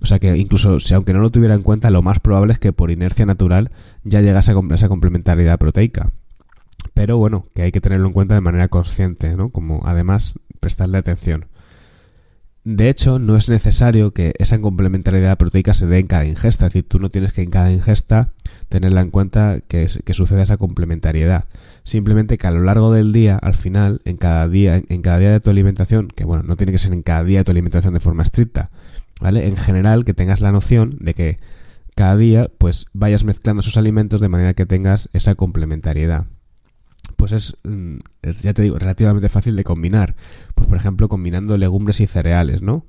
O 0.00 0.06
sea 0.06 0.18
que 0.18 0.36
incluso 0.36 0.80
si 0.80 0.94
aunque 0.94 1.12
no 1.12 1.20
lo 1.20 1.30
tuviera 1.30 1.54
en 1.54 1.62
cuenta, 1.62 1.90
lo 1.90 2.02
más 2.02 2.20
probable 2.20 2.54
es 2.54 2.58
que 2.58 2.72
por 2.72 2.90
inercia 2.90 3.26
natural 3.26 3.70
ya 4.02 4.22
llegase 4.22 4.52
a 4.52 4.74
esa 4.74 4.88
complementariedad 4.88 5.58
proteica. 5.58 6.10
pero 6.94 7.18
bueno, 7.18 7.46
que 7.54 7.62
hay 7.62 7.72
que 7.72 7.80
tenerlo 7.80 8.06
en 8.06 8.12
cuenta 8.12 8.34
de 8.34 8.40
manera 8.40 8.68
consciente, 8.68 9.36
¿no? 9.36 9.48
Como 9.50 9.82
además 9.84 10.38
prestarle 10.60 10.98
atención. 10.98 11.46
De 12.64 12.88
hecho, 12.88 13.18
no 13.18 13.36
es 13.36 13.50
necesario 13.50 14.14
que 14.14 14.32
esa 14.38 14.58
complementariedad 14.58 15.36
proteica 15.36 15.74
se 15.74 15.86
dé 15.86 15.98
en 15.98 16.06
cada 16.06 16.24
ingesta, 16.24 16.66
es 16.66 16.72
decir, 16.72 16.88
tú 16.88 16.98
no 16.98 17.10
tienes 17.10 17.34
que 17.34 17.42
en 17.42 17.50
cada 17.50 17.70
ingesta 17.70 18.32
tenerla 18.70 19.02
en 19.02 19.10
cuenta 19.10 19.60
que, 19.68 19.86
que 20.02 20.14
suceda 20.14 20.42
esa 20.42 20.56
complementariedad. 20.56 21.44
Simplemente 21.84 22.38
que 22.38 22.46
a 22.46 22.50
lo 22.50 22.62
largo 22.62 22.92
del 22.92 23.12
día, 23.12 23.36
al 23.36 23.54
final, 23.54 24.00
en 24.04 24.16
cada 24.16 24.48
día, 24.48 24.82
en 24.88 25.02
cada 25.02 25.18
día 25.18 25.30
de 25.30 25.40
tu 25.40 25.50
alimentación, 25.50 26.08
que 26.08 26.24
bueno, 26.24 26.42
no 26.42 26.56
tiene 26.56 26.72
que 26.72 26.78
ser 26.78 26.92
en 26.92 27.02
cada 27.02 27.22
día 27.22 27.38
de 27.38 27.44
tu 27.44 27.52
alimentación 27.52 27.94
de 27.94 28.00
forma 28.00 28.22
estricta, 28.22 28.70
¿vale? 29.20 29.46
En 29.46 29.56
general, 29.56 30.04
que 30.04 30.14
tengas 30.14 30.40
la 30.40 30.50
noción 30.50 30.96
de 30.98 31.14
que 31.14 31.36
cada 31.94 32.16
día, 32.16 32.50
pues 32.58 32.86
vayas 32.92 33.24
mezclando 33.24 33.60
esos 33.60 33.76
alimentos 33.76 34.20
de 34.20 34.28
manera 34.28 34.54
que 34.54 34.66
tengas 34.66 35.08
esa 35.12 35.34
complementariedad 35.34 36.26
pues 37.16 37.56
mm, 37.64 37.96
es, 38.22 38.42
ya 38.42 38.54
te 38.54 38.62
digo, 38.62 38.78
relativamente 38.78 39.28
fácil 39.28 39.56
de 39.56 39.64
combinar. 39.64 40.14
Pues 40.54 40.68
por 40.68 40.76
ejemplo, 40.76 41.08
combinando 41.08 41.56
legumbres 41.56 42.00
y 42.00 42.06
cereales, 42.06 42.62
¿no? 42.62 42.86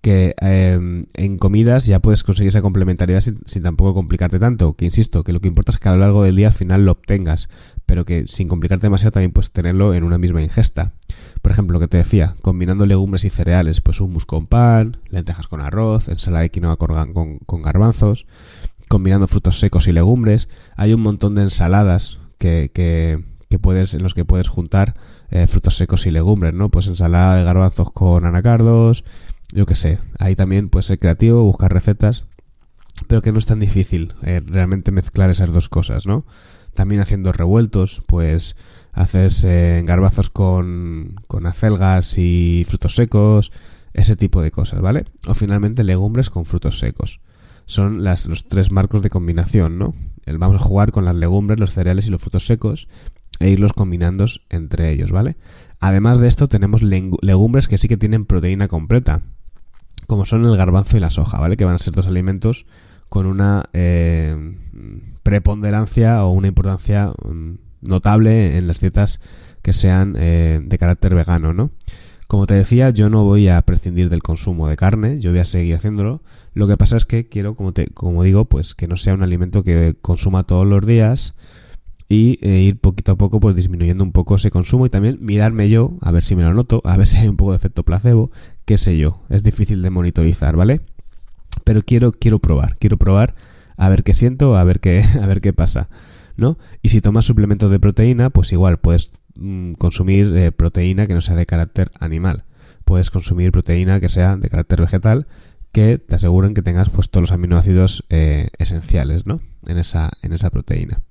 Que 0.00 0.34
em, 0.40 1.06
en 1.14 1.38
comidas 1.38 1.86
ya 1.86 2.00
puedes 2.00 2.24
conseguir 2.24 2.48
esa 2.48 2.62
complementariedad 2.62 3.20
sin, 3.20 3.62
tampoco 3.62 3.94
complicarte 3.94 4.38
tanto. 4.38 4.74
Que 4.74 4.84
insisto, 4.84 5.24
que 5.24 5.32
lo 5.32 5.40
que 5.40 5.48
importa 5.48 5.72
es 5.72 5.78
que 5.78 5.88
a 5.88 5.92
lo 5.92 5.98
largo 5.98 6.22
del 6.22 6.36
día 6.36 6.48
al 6.48 6.52
final 6.52 6.84
lo 6.84 6.92
obtengas, 6.92 7.48
pero 7.86 8.04
que 8.04 8.26
sin 8.26 8.48
complicarte 8.48 8.86
demasiado 8.86 9.12
también 9.12 9.32
puedes 9.32 9.52
tenerlo 9.52 9.94
en 9.94 10.04
una 10.04 10.18
misma 10.18 10.42
ingesta. 10.42 10.92
Por 11.42 11.52
ejemplo, 11.52 11.74
lo 11.74 11.80
que 11.80 11.88
te 11.88 11.98
decía, 11.98 12.36
combinando 12.42 12.86
legumbres 12.86 13.24
y 13.24 13.30
cereales, 13.30 13.80
pues 13.80 14.00
hummus 14.00 14.26
con 14.26 14.46
pan, 14.46 14.98
lentejas 15.10 15.48
con 15.48 15.60
arroz, 15.60 16.08
ensalada 16.08 16.42
de 16.42 16.50
quinoa 16.50 16.76
con, 16.76 17.38
con 17.38 17.62
garbanzos, 17.62 18.26
combinando 18.88 19.28
frutos 19.28 19.60
secos 19.60 19.88
y 19.88 19.92
legumbres. 19.92 20.48
Hay 20.76 20.94
un 20.94 21.02
montón 21.02 21.34
de 21.34 21.42
ensaladas 21.42 22.20
que, 22.38 22.70
que 22.72 23.58
puedes, 23.58 23.94
en 23.94 24.02
los 24.02 24.14
que 24.14 24.24
puedes 24.24 24.48
juntar 24.48 24.94
eh, 25.30 25.46
frutos 25.46 25.76
secos 25.76 26.06
y 26.06 26.10
legumbres, 26.10 26.54
¿no? 26.54 26.70
Pues 26.70 26.86
ensalada 26.86 27.36
de 27.36 27.44
garbanzos 27.44 27.90
con 27.92 28.24
anacardos, 28.24 29.04
yo 29.52 29.66
qué 29.66 29.74
sé. 29.74 29.98
Ahí 30.18 30.36
también 30.36 30.68
puedes 30.68 30.86
ser 30.86 30.98
creativo, 30.98 31.42
buscar 31.42 31.72
recetas, 31.72 32.24
pero 33.08 33.22
que 33.22 33.32
no 33.32 33.38
es 33.38 33.46
tan 33.46 33.60
difícil 33.60 34.14
eh, 34.22 34.42
realmente 34.44 34.92
mezclar 34.92 35.30
esas 35.30 35.52
dos 35.52 35.68
cosas, 35.68 36.06
¿no? 36.06 36.24
También 36.74 37.00
haciendo 37.00 37.32
revueltos, 37.32 38.02
pues 38.06 38.56
haces 38.92 39.44
eh, 39.44 39.82
garbanzos 39.84 40.30
con, 40.30 41.16
con 41.26 41.46
acelgas 41.46 42.16
y 42.18 42.64
frutos 42.66 42.94
secos, 42.94 43.52
ese 43.92 44.16
tipo 44.16 44.42
de 44.42 44.50
cosas, 44.50 44.80
¿vale? 44.80 45.04
O 45.26 45.34
finalmente 45.34 45.84
legumbres 45.84 46.30
con 46.30 46.44
frutos 46.44 46.78
secos. 46.78 47.20
Son 47.66 48.04
las, 48.04 48.26
los 48.26 48.48
tres 48.48 48.70
marcos 48.70 49.02
de 49.02 49.10
combinación, 49.10 49.78
¿no? 49.78 49.94
vamos 50.26 50.60
a 50.60 50.64
jugar 50.64 50.90
con 50.90 51.04
las 51.04 51.14
legumbres, 51.14 51.60
los 51.60 51.72
cereales 51.72 52.06
y 52.06 52.10
los 52.10 52.20
frutos 52.20 52.46
secos 52.46 52.88
e 53.40 53.50
irlos 53.50 53.72
combinando 53.72 54.26
entre 54.48 54.90
ellos, 54.90 55.12
¿vale? 55.12 55.36
Además 55.80 56.18
de 56.18 56.28
esto 56.28 56.48
tenemos 56.48 56.82
legumbres 56.82 57.68
que 57.68 57.78
sí 57.78 57.88
que 57.88 57.96
tienen 57.96 58.24
proteína 58.24 58.68
completa, 58.68 59.22
como 60.06 60.24
son 60.24 60.44
el 60.44 60.56
garbanzo 60.56 60.96
y 60.96 61.00
la 61.00 61.10
soja, 61.10 61.40
¿vale? 61.40 61.56
Que 61.56 61.64
van 61.64 61.74
a 61.74 61.78
ser 61.78 61.94
dos 61.94 62.06
alimentos 62.06 62.66
con 63.14 63.26
una 63.26 63.70
eh, 63.72 64.56
preponderancia 65.22 66.24
o 66.24 66.32
una 66.32 66.48
importancia 66.48 67.12
mm, 67.24 67.52
notable 67.82 68.58
en 68.58 68.66
las 68.66 68.80
dietas 68.80 69.20
que 69.62 69.72
sean 69.72 70.16
eh, 70.18 70.60
de 70.60 70.78
carácter 70.78 71.14
vegano, 71.14 71.52
¿no? 71.52 71.70
Como 72.26 72.48
te 72.48 72.54
decía, 72.54 72.90
yo 72.90 73.10
no 73.10 73.22
voy 73.22 73.46
a 73.46 73.62
prescindir 73.62 74.10
del 74.10 74.24
consumo 74.24 74.66
de 74.66 74.76
carne, 74.76 75.20
yo 75.20 75.30
voy 75.30 75.38
a 75.38 75.44
seguir 75.44 75.76
haciéndolo. 75.76 76.22
Lo 76.54 76.66
que 76.66 76.76
pasa 76.76 76.96
es 76.96 77.06
que 77.06 77.28
quiero, 77.28 77.54
como, 77.54 77.72
te, 77.72 77.86
como 77.86 78.24
digo, 78.24 78.46
pues 78.46 78.74
que 78.74 78.88
no 78.88 78.96
sea 78.96 79.14
un 79.14 79.22
alimento 79.22 79.62
que 79.62 79.94
consuma 80.00 80.42
todos 80.42 80.66
los 80.66 80.84
días, 80.84 81.36
y 82.08 82.40
eh, 82.42 82.62
ir 82.62 82.80
poquito 82.80 83.12
a 83.12 83.16
poco 83.16 83.38
pues 83.38 83.54
disminuyendo 83.54 84.02
un 84.02 84.10
poco 84.10 84.34
ese 84.34 84.50
consumo 84.50 84.86
y 84.86 84.90
también 84.90 85.18
mirarme 85.20 85.68
yo, 85.68 85.96
a 86.00 86.10
ver 86.10 86.24
si 86.24 86.34
me 86.34 86.42
lo 86.42 86.52
noto, 86.52 86.82
a 86.84 86.96
ver 86.96 87.06
si 87.06 87.18
hay 87.18 87.28
un 87.28 87.36
poco 87.36 87.52
de 87.52 87.58
efecto 87.58 87.84
placebo, 87.84 88.32
qué 88.64 88.76
sé 88.76 88.98
yo, 88.98 89.22
es 89.30 89.44
difícil 89.44 89.82
de 89.82 89.90
monitorizar, 89.90 90.56
¿vale? 90.56 90.80
Pero 91.64 91.82
quiero 91.82 92.12
quiero 92.12 92.38
probar, 92.38 92.76
quiero 92.78 92.96
probar 92.96 93.34
a 93.76 93.88
ver 93.88 94.02
qué 94.04 94.14
siento, 94.14 94.56
a 94.56 94.64
ver 94.64 94.80
qué 94.80 95.04
a 95.22 95.26
ver 95.26 95.40
qué 95.40 95.52
pasa, 95.52 95.88
¿no? 96.36 96.58
Y 96.82 96.88
si 96.88 97.00
tomas 97.00 97.24
suplementos 97.24 97.70
de 97.70 97.80
proteína, 97.80 98.30
pues 98.30 98.52
igual 98.52 98.78
puedes 98.78 99.12
mm, 99.36 99.72
consumir 99.74 100.36
eh, 100.36 100.52
proteína 100.52 101.06
que 101.06 101.14
no 101.14 101.20
sea 101.20 101.36
de 101.36 101.46
carácter 101.46 101.90
animal. 102.00 102.44
Puedes 102.84 103.10
consumir 103.10 103.52
proteína 103.52 104.00
que 104.00 104.08
sea 104.08 104.36
de 104.36 104.48
carácter 104.48 104.80
vegetal 104.80 105.26
que 105.72 105.98
te 105.98 106.14
aseguren 106.14 106.54
que 106.54 106.62
tengas 106.62 106.90
pues 106.90 107.10
todos 107.10 107.22
los 107.22 107.32
aminoácidos 107.32 108.04
eh, 108.08 108.48
esenciales, 108.58 109.26
¿no? 109.26 109.40
En 109.66 109.78
esa 109.78 110.10
en 110.22 110.32
esa 110.32 110.50
proteína. 110.50 111.02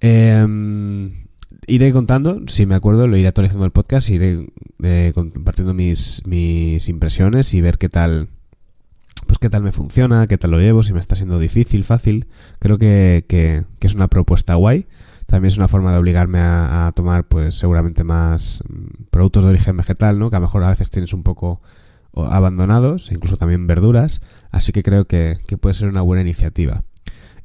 Eh, 0.00 0.46
iré 1.66 1.92
contando, 1.92 2.42
si 2.46 2.66
me 2.66 2.74
acuerdo, 2.74 3.08
lo 3.08 3.16
iré 3.16 3.28
actualizando 3.28 3.64
el 3.64 3.72
podcast, 3.72 4.08
iré 4.10 4.46
eh, 4.82 5.12
compartiendo 5.14 5.74
mis, 5.74 6.22
mis 6.26 6.88
impresiones 6.88 7.52
y 7.54 7.60
ver 7.60 7.78
qué 7.78 7.88
tal, 7.88 8.28
pues 9.26 9.38
qué 9.38 9.50
tal 9.50 9.62
me 9.62 9.72
funciona, 9.72 10.26
qué 10.26 10.38
tal 10.38 10.50
lo 10.50 10.58
llevo, 10.58 10.82
si 10.82 10.92
me 10.92 11.00
está 11.00 11.16
siendo 11.16 11.38
difícil, 11.38 11.84
fácil. 11.84 12.26
Creo 12.58 12.78
que, 12.78 13.24
que, 13.28 13.64
es 13.80 13.94
una 13.94 14.08
propuesta 14.08 14.54
guay. 14.54 14.86
También 15.26 15.48
es 15.48 15.56
una 15.56 15.68
forma 15.68 15.92
de 15.92 15.98
obligarme 15.98 16.38
a, 16.40 16.92
tomar, 16.94 17.24
pues 17.24 17.56
seguramente 17.56 18.04
más 18.04 18.62
mm, 18.68 19.04
productos 19.10 19.44
de 19.44 19.50
origen 19.50 19.76
vegetal, 19.76 20.18
¿no? 20.18 20.30
Que 20.30 20.36
a 20.36 20.38
lo 20.40 20.46
mejor 20.46 20.64
a 20.64 20.70
veces 20.70 20.90
tienes 20.90 21.12
un 21.12 21.22
poco 21.22 21.60
abandonados, 22.14 23.10
incluso 23.12 23.36
también 23.36 23.66
verduras. 23.66 24.20
Así 24.50 24.72
que 24.72 24.82
creo 24.82 25.06
que, 25.06 25.38
que 25.46 25.58
puede 25.58 25.74
ser 25.74 25.88
una 25.88 26.02
buena 26.02 26.22
iniciativa. 26.22 26.82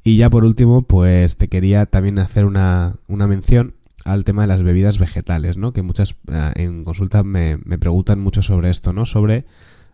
Y 0.04 0.18
ya 0.18 0.30
por 0.30 0.46
último, 0.46 0.84
pues 0.84 1.38
te 1.38 1.48
quería 1.48 1.86
también 1.86 2.20
hacer 2.20 2.46
una, 2.46 2.96
una 3.08 3.28
mención 3.28 3.76
al 4.06 4.24
tema 4.24 4.44
de 4.44 4.48
las 4.48 4.64
bebidas 4.64 4.98
vegetales, 4.98 5.58
¿no? 5.58 5.74
Que 5.74 5.84
muchas 5.84 6.16
eh, 6.32 6.52
en 6.56 6.84
consulta 6.84 7.24
me, 7.24 7.58
me, 7.64 7.78
preguntan 7.78 8.20
mucho 8.20 8.42
sobre 8.42 8.70
esto, 8.70 8.94
¿no? 8.94 9.06
Sobre 9.06 9.46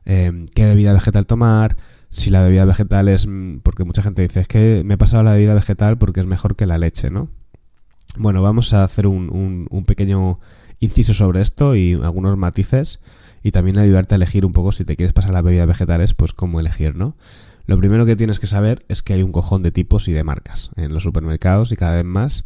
eh, 0.07 0.45
qué 0.55 0.65
bebida 0.65 0.93
vegetal 0.93 1.27
tomar, 1.27 1.75
si 2.09 2.31
la 2.31 2.41
bebida 2.41 2.65
vegetal 2.65 3.09
es... 3.09 3.27
Mm, 3.27 3.59
porque 3.59 3.83
mucha 3.83 4.01
gente 4.01 4.21
dice, 4.21 4.39
es 4.39 4.47
que 4.47 4.81
me 4.85 4.95
he 4.95 4.97
pasado 4.97 5.21
la 5.21 5.33
bebida 5.33 5.53
vegetal 5.53 5.97
porque 5.97 6.21
es 6.21 6.25
mejor 6.25 6.55
que 6.55 6.65
la 6.65 6.77
leche, 6.77 7.11
¿no? 7.11 7.29
Bueno, 8.17 8.41
vamos 8.41 8.73
a 8.73 8.83
hacer 8.85 9.05
un, 9.05 9.29
un, 9.29 9.67
un 9.69 9.85
pequeño 9.85 10.39
inciso 10.79 11.13
sobre 11.13 11.41
esto 11.41 11.75
y 11.75 11.93
algunos 11.93 12.37
matices 12.37 13.01
y 13.43 13.51
también 13.51 13.77
ayudarte 13.77 14.15
a 14.15 14.17
elegir 14.17 14.45
un 14.45 14.53
poco 14.53 14.71
si 14.71 14.85
te 14.85 14.95
quieres 14.95 15.13
pasar 15.13 15.33
las 15.33 15.43
bebidas 15.43 15.67
vegetales, 15.67 16.13
pues 16.13 16.33
cómo 16.33 16.59
elegir, 16.61 16.95
¿no? 16.95 17.17
Lo 17.65 17.77
primero 17.77 18.05
que 18.05 18.15
tienes 18.15 18.39
que 18.39 18.47
saber 18.47 18.85
es 18.87 19.03
que 19.03 19.13
hay 19.13 19.23
un 19.23 19.33
cojón 19.33 19.61
de 19.61 19.71
tipos 19.71 20.07
y 20.07 20.13
de 20.13 20.23
marcas 20.23 20.71
en 20.77 20.93
los 20.93 21.03
supermercados 21.03 21.73
y 21.73 21.75
cada 21.75 21.97
vez 21.97 22.05
más 22.05 22.45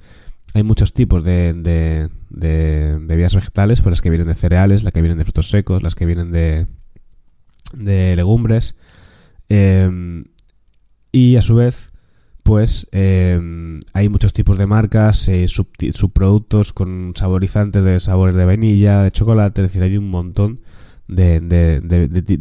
hay 0.56 0.64
muchos 0.64 0.94
tipos 0.94 1.24
de, 1.24 1.54
de, 1.54 2.10
de 2.32 2.98
bebidas 3.00 3.36
vegetales, 3.36 3.82
por 3.82 3.92
las 3.92 4.02
que 4.02 4.10
vienen 4.10 4.28
de 4.28 4.34
cereales, 4.34 4.82
las 4.82 4.92
que 4.92 5.02
vienen 5.02 5.20
de 5.20 5.26
frutos 5.26 5.50
secos, 5.50 5.84
las 5.84 5.94
que 5.94 6.08
vienen 6.08 6.32
de, 6.32 6.66
de 7.74 8.16
legumbres. 8.16 8.76
Em, 9.50 10.26
y 11.12 11.36
a 11.36 11.42
su 11.42 11.56
vez, 11.56 11.92
pues 12.44 12.88
em, 12.92 13.80
hay 13.94 14.10
muchos 14.10 14.34
tipos 14.34 14.58
de 14.58 14.68
marcas, 14.68 15.28
eh, 15.28 15.48
subproductos 15.48 16.74
con 16.74 17.14
saborizantes 17.16 17.84
de 17.84 18.00
sabores 18.00 18.36
de 18.36 18.46
vainilla, 18.46 19.04
de 19.04 19.12
chocolate, 19.12 19.62
es 19.62 19.68
decir, 19.68 19.84
hay 19.84 19.98
un 19.98 20.10
montón 20.10 20.62
de, 21.08 21.40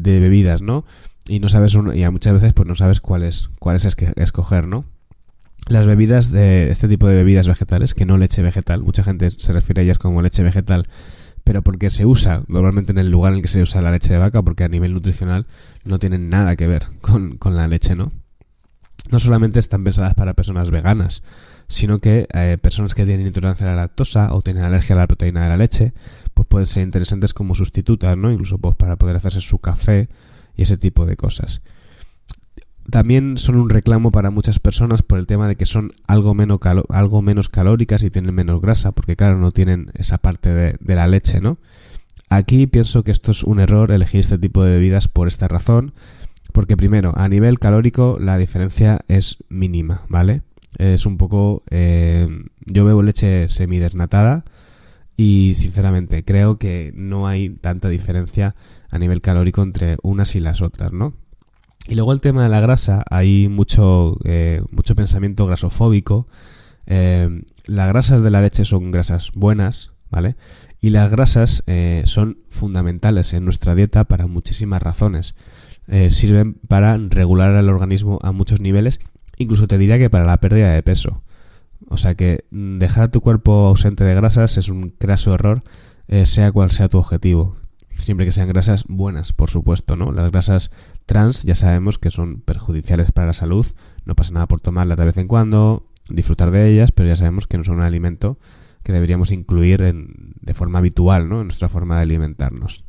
bebidas, 0.04 0.62
¿no? 0.62 0.84
y 1.30 1.38
no 1.38 1.48
sabes 1.48 1.74
y 1.74 2.10
muchas 2.10 2.34
veces 2.34 2.52
pues 2.54 2.66
no 2.66 2.74
sabes 2.74 3.00
cuál 3.00 3.22
es, 3.22 3.50
cuál 3.60 3.76
es 3.76 3.84
escoger, 4.16 4.66
¿no? 4.66 4.84
Las 5.68 5.86
bebidas 5.86 6.32
de 6.32 6.70
este 6.70 6.88
tipo 6.88 7.06
de 7.06 7.14
bebidas 7.14 7.46
vegetales, 7.46 7.94
que 7.94 8.04
no 8.04 8.18
leche 8.18 8.42
vegetal, 8.42 8.82
mucha 8.82 9.04
gente 9.04 9.30
se 9.30 9.52
refiere 9.52 9.82
a 9.82 9.84
ellas 9.84 9.98
como 9.98 10.22
leche 10.22 10.42
vegetal, 10.42 10.88
pero 11.50 11.62
porque 11.62 11.90
se 11.90 12.06
usa 12.06 12.44
normalmente 12.46 12.92
en 12.92 12.98
el 12.98 13.10
lugar 13.10 13.32
en 13.32 13.38
el 13.38 13.42
que 13.42 13.48
se 13.48 13.60
usa 13.60 13.82
la 13.82 13.90
leche 13.90 14.12
de 14.12 14.20
vaca, 14.20 14.40
porque 14.40 14.62
a 14.62 14.68
nivel 14.68 14.94
nutricional 14.94 15.48
no 15.82 15.98
tienen 15.98 16.30
nada 16.30 16.54
que 16.54 16.68
ver 16.68 16.86
con, 17.00 17.40
la 17.42 17.66
leche, 17.66 17.96
¿no? 17.96 18.12
No 19.10 19.18
solamente 19.18 19.58
están 19.58 19.82
pensadas 19.82 20.14
para 20.14 20.34
personas 20.34 20.70
veganas, 20.70 21.24
sino 21.66 21.98
que 21.98 22.28
eh, 22.34 22.56
personas 22.62 22.94
que 22.94 23.04
tienen 23.04 23.26
intolerancia 23.26 23.66
a 23.66 23.70
la 23.70 23.82
lactosa 23.82 24.32
o 24.32 24.42
tienen 24.42 24.62
alergia 24.62 24.94
a 24.94 25.00
la 25.00 25.08
proteína 25.08 25.42
de 25.42 25.48
la 25.48 25.56
leche, 25.56 25.92
pues 26.34 26.46
pueden 26.46 26.68
ser 26.68 26.84
interesantes 26.84 27.34
como 27.34 27.56
sustitutas, 27.56 28.16
¿no? 28.16 28.30
Incluso 28.30 28.58
pues, 28.58 28.76
para 28.76 28.94
poder 28.94 29.16
hacerse 29.16 29.40
su 29.40 29.58
café 29.58 30.08
y 30.54 30.62
ese 30.62 30.76
tipo 30.76 31.04
de 31.04 31.16
cosas. 31.16 31.62
También 32.88 33.36
son 33.36 33.56
un 33.56 33.70
reclamo 33.70 34.10
para 34.10 34.30
muchas 34.30 34.58
personas 34.58 35.02
por 35.02 35.18
el 35.18 35.26
tema 35.26 35.46
de 35.46 35.56
que 35.56 35.66
son 35.66 35.92
algo 36.08 36.34
menos, 36.34 36.60
algo 36.88 37.22
menos 37.22 37.48
calóricas 37.48 38.02
y 38.02 38.10
tienen 38.10 38.34
menos 38.34 38.60
grasa, 38.60 38.92
porque 38.92 39.16
claro, 39.16 39.38
no 39.38 39.50
tienen 39.50 39.90
esa 39.94 40.18
parte 40.18 40.52
de, 40.52 40.94
la 40.94 41.06
leche, 41.06 41.40
¿no? 41.40 41.58
Aquí 42.28 42.66
pienso 42.66 43.04
que 43.04 43.10
esto 43.10 43.32
es 43.32 43.44
un 43.44 43.60
error 43.60 43.90
elegir 43.90 44.20
este 44.20 44.38
tipo 44.38 44.64
de 44.64 44.72
bebidas 44.72 45.08
por 45.08 45.28
esta 45.28 45.46
razón, 45.46 45.92
porque 46.52 46.76
primero, 46.76 47.12
a 47.16 47.28
nivel 47.28 47.58
calórico 47.58 48.18
la 48.20 48.38
diferencia 48.38 49.00
es 49.08 49.38
mínima, 49.48 50.02
¿vale? 50.08 50.42
Es 50.78 51.06
un 51.06 51.16
poco... 51.16 51.62
Eh, 51.70 52.28
yo 52.66 52.84
bebo 52.84 53.02
leche 53.02 53.48
semidesnatada 53.48 54.44
y 55.16 55.54
sinceramente 55.56 56.24
creo 56.24 56.58
que 56.58 56.92
no 56.94 57.26
hay 57.26 57.50
tanta 57.50 57.88
diferencia 57.88 58.54
a 58.90 58.98
nivel 58.98 59.20
calórico 59.20 59.62
entre 59.62 59.98
unas 60.02 60.34
y 60.34 60.40
las 60.40 60.62
otras, 60.62 60.92
¿no? 60.92 61.14
Y 61.88 61.94
luego 61.94 62.12
el 62.12 62.20
tema 62.20 62.42
de 62.42 62.48
la 62.48 62.60
grasa, 62.60 63.04
hay 63.10 63.48
mucho, 63.48 64.16
eh, 64.24 64.62
mucho 64.70 64.94
pensamiento 64.94 65.46
grasofóbico 65.46 66.28
Eh, 66.86 67.42
las 67.66 67.88
grasas 67.88 68.20
de 68.22 68.30
la 68.30 68.40
leche 68.40 68.64
son 68.64 68.90
grasas 68.90 69.30
buenas, 69.34 69.92
¿vale? 70.10 70.34
Y 70.80 70.90
las 70.90 71.08
grasas 71.10 71.62
eh, 71.68 72.02
son 72.04 72.38
fundamentales 72.48 73.32
en 73.32 73.44
nuestra 73.44 73.74
dieta 73.76 74.04
para 74.04 74.26
muchísimas 74.26 74.82
razones. 74.82 75.36
Eh, 75.86 76.10
sirven 76.10 76.54
para 76.54 76.96
regular 76.96 77.54
el 77.54 77.68
organismo 77.68 78.18
a 78.22 78.32
muchos 78.32 78.60
niveles, 78.60 78.98
incluso 79.38 79.68
te 79.68 79.78
diría 79.78 79.98
que 79.98 80.10
para 80.10 80.24
la 80.24 80.38
pérdida 80.38 80.72
de 80.72 80.82
peso. 80.82 81.22
O 81.88 81.96
sea 81.96 82.14
que 82.16 82.44
mm, 82.50 82.78
dejar 82.78 83.08
tu 83.08 83.20
cuerpo 83.20 83.52
ausente 83.66 84.02
de 84.04 84.14
grasas 84.14 84.56
es 84.58 84.68
un 84.68 84.90
craso 84.90 85.34
error, 85.34 85.62
sea 86.24 86.50
cual 86.50 86.72
sea 86.72 86.88
tu 86.88 86.98
objetivo. 86.98 87.56
Siempre 87.96 88.26
que 88.26 88.32
sean 88.32 88.48
grasas 88.48 88.84
buenas, 88.88 89.32
por 89.32 89.48
supuesto, 89.48 89.94
¿no? 89.94 90.10
Las 90.10 90.32
grasas 90.32 90.72
trans 91.06 91.42
ya 91.42 91.54
sabemos 91.54 91.98
que 91.98 92.10
son 92.10 92.40
perjudiciales 92.40 93.12
para 93.12 93.28
la 93.28 93.32
salud, 93.32 93.66
no 94.04 94.14
pasa 94.14 94.32
nada 94.32 94.46
por 94.46 94.60
tomarlas 94.60 94.98
de 94.98 95.04
vez 95.04 95.16
en 95.16 95.28
cuando, 95.28 95.86
disfrutar 96.08 96.50
de 96.50 96.70
ellas, 96.72 96.92
pero 96.92 97.08
ya 97.08 97.16
sabemos 97.16 97.46
que 97.46 97.58
no 97.58 97.64
son 97.64 97.76
un 97.76 97.82
alimento 97.82 98.38
que 98.82 98.92
deberíamos 98.92 99.32
incluir 99.32 99.82
en, 99.82 100.34
de 100.40 100.54
forma 100.54 100.78
habitual 100.78 101.28
¿no? 101.28 101.40
en 101.40 101.48
nuestra 101.48 101.68
forma 101.68 101.96
de 101.96 102.02
alimentarnos. 102.02 102.84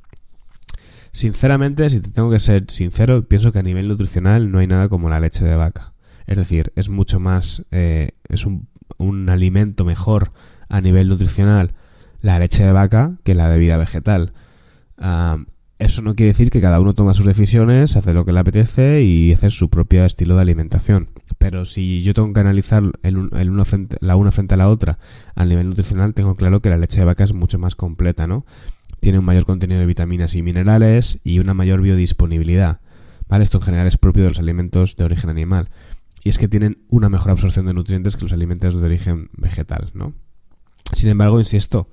Sinceramente, 1.12 1.90
si 1.90 2.00
te 2.00 2.10
tengo 2.10 2.32
que 2.32 2.40
ser 2.40 2.70
sincero, 2.70 3.28
pienso 3.28 3.52
que 3.52 3.60
a 3.60 3.64
nivel 3.64 3.90
nutricional 3.90 4.52
no 4.52 4.60
hay 4.60 4.68
nada 4.68 4.88
como 4.88 5.10
la 5.10 5.20
leche 5.20 5.44
de 5.44 5.56
vaca. 5.56 5.94
Es 6.26 6.38
decir, 6.38 6.72
es 6.76 6.88
mucho 6.88 7.20
más, 7.20 7.66
eh, 7.72 8.12
es 8.30 8.46
un, 8.46 8.70
un, 8.98 9.30
alimento 9.30 9.84
mejor 9.84 10.32
a 10.70 10.80
nivel 10.80 11.10
nutricional 11.10 11.74
la 12.22 12.40
leche 12.40 12.64
de 12.64 12.72
vaca 12.72 13.18
que 13.24 13.36
la 13.36 13.50
bebida 13.50 13.76
vegetal. 13.76 14.34
Eso 15.82 16.04
no 16.04 16.16
quiere 16.16 16.32
decir 16.32 16.52
que 16.52 16.62
cada 16.62 16.80
uno 16.80 16.94
toma 16.94 17.16
sus 17.16 17.26
decisiones, 17.26 17.96
hace 17.96 18.14
lo 18.14 18.24
que 18.24 18.32
le 18.32 18.40
apetece 18.40 19.02
y 19.02 19.34
hace 19.34 19.50
su 19.50 19.72
propio 19.72 20.06
estilo 20.06 20.36
de 20.36 20.44
alimentación. 20.44 21.10
Pero 21.40 21.66
si 21.66 22.04
yo 22.04 22.14
tengo 22.14 22.32
que 22.34 22.40
analizar 22.40 22.84
la 23.02 24.16
una 24.16 24.32
frente 24.32 24.54
a 24.54 24.58
la 24.58 24.70
otra 24.70 25.00
a 25.34 25.44
nivel 25.44 25.70
nutricional, 25.70 26.14
tengo 26.14 26.36
claro 26.36 26.62
que 26.62 26.70
la 26.70 26.78
leche 26.78 27.00
de 27.00 27.06
vaca 27.06 27.24
es 27.24 27.34
mucho 27.34 27.58
más 27.58 27.74
completa, 27.74 28.28
¿no? 28.28 28.46
Tiene 29.00 29.18
un 29.18 29.26
mayor 29.26 29.46
contenido 29.46 29.80
de 29.80 29.88
vitaminas 29.88 30.36
y 30.36 30.44
minerales 30.44 31.20
y 31.24 31.40
una 31.40 31.56
mayor 31.56 31.82
biodisponibilidad. 31.82 32.80
¿Vale? 33.28 33.44
Esto 33.44 33.58
en 33.58 33.64
general 33.64 33.88
es 33.88 33.98
propio 33.98 34.22
de 34.22 34.30
los 34.30 34.40
alimentos 34.40 34.96
de 34.98 35.06
origen 35.06 35.32
animal. 35.32 35.70
Y 36.24 36.30
es 36.30 36.38
que 36.38 36.48
tienen 36.48 36.78
una 36.90 37.10
mejor 37.10 37.32
absorción 37.32 37.66
de 37.66 37.74
nutrientes 37.74 38.18
que 38.18 38.22
los 38.22 38.34
alimentos 38.34 38.80
de 38.80 38.86
origen 38.86 39.32
vegetal, 39.36 39.90
¿no? 39.96 40.14
Sin 40.94 41.10
embargo, 41.10 41.40
insisto, 41.40 41.90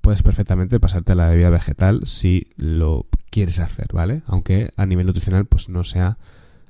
puedes 0.00 0.22
perfectamente 0.22 0.80
pasarte 0.80 1.12
a 1.12 1.14
la 1.14 1.28
bebida 1.28 1.50
vegetal 1.50 2.02
si 2.04 2.48
lo 2.56 3.06
quieres 3.30 3.60
hacer, 3.60 3.88
¿vale? 3.92 4.22
Aunque 4.26 4.70
a 4.76 4.86
nivel 4.86 5.06
nutricional 5.06 5.46
pues 5.46 5.68
no 5.68 5.84
sea 5.84 6.18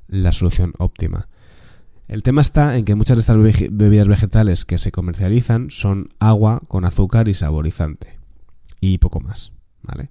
la 0.07 0.33
solución 0.33 0.73
óptima. 0.79 1.29
El 2.09 2.23
tema 2.23 2.41
está 2.41 2.77
en 2.79 2.85
que 2.85 2.95
muchas 2.95 3.19
de 3.19 3.21
estas 3.21 3.37
bebidas 3.71 4.09
vegetales 4.09 4.65
que 4.65 4.79
se 4.79 4.91
comercializan 4.93 5.71
son 5.71 6.09
agua 6.19 6.63
con 6.69 6.85
azúcar 6.87 7.29
y 7.29 7.35
saborizante 7.35 8.19
y 8.81 8.99
poco 8.99 9.21
más, 9.21 9.53
¿vale? 9.83 10.11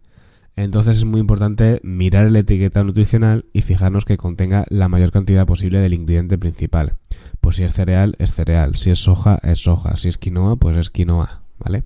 Entonces 0.55 0.97
es 0.97 1.05
muy 1.05 1.19
importante 1.19 1.79
mirar 1.83 2.25
el 2.25 2.35
etiqueta 2.35 2.83
nutricional 2.83 3.45
y 3.53 3.61
fijarnos 3.61 4.05
que 4.05 4.17
contenga 4.17 4.65
la 4.69 4.89
mayor 4.89 5.11
cantidad 5.11 5.45
posible 5.45 5.79
del 5.79 5.93
ingrediente 5.93 6.37
principal. 6.39 6.93
Pues 7.41 7.57
si 7.57 7.63
es 7.63 7.73
cereal, 7.73 8.15
es 8.17 8.33
cereal, 8.33 8.75
si 8.75 8.89
es 8.89 8.99
soja, 8.99 9.39
es 9.43 9.59
soja, 9.59 9.95
si 9.97 10.07
es 10.07 10.17
quinoa, 10.17 10.55
pues 10.55 10.75
es 10.77 10.89
quinoa, 10.89 11.43
¿vale? 11.59 11.83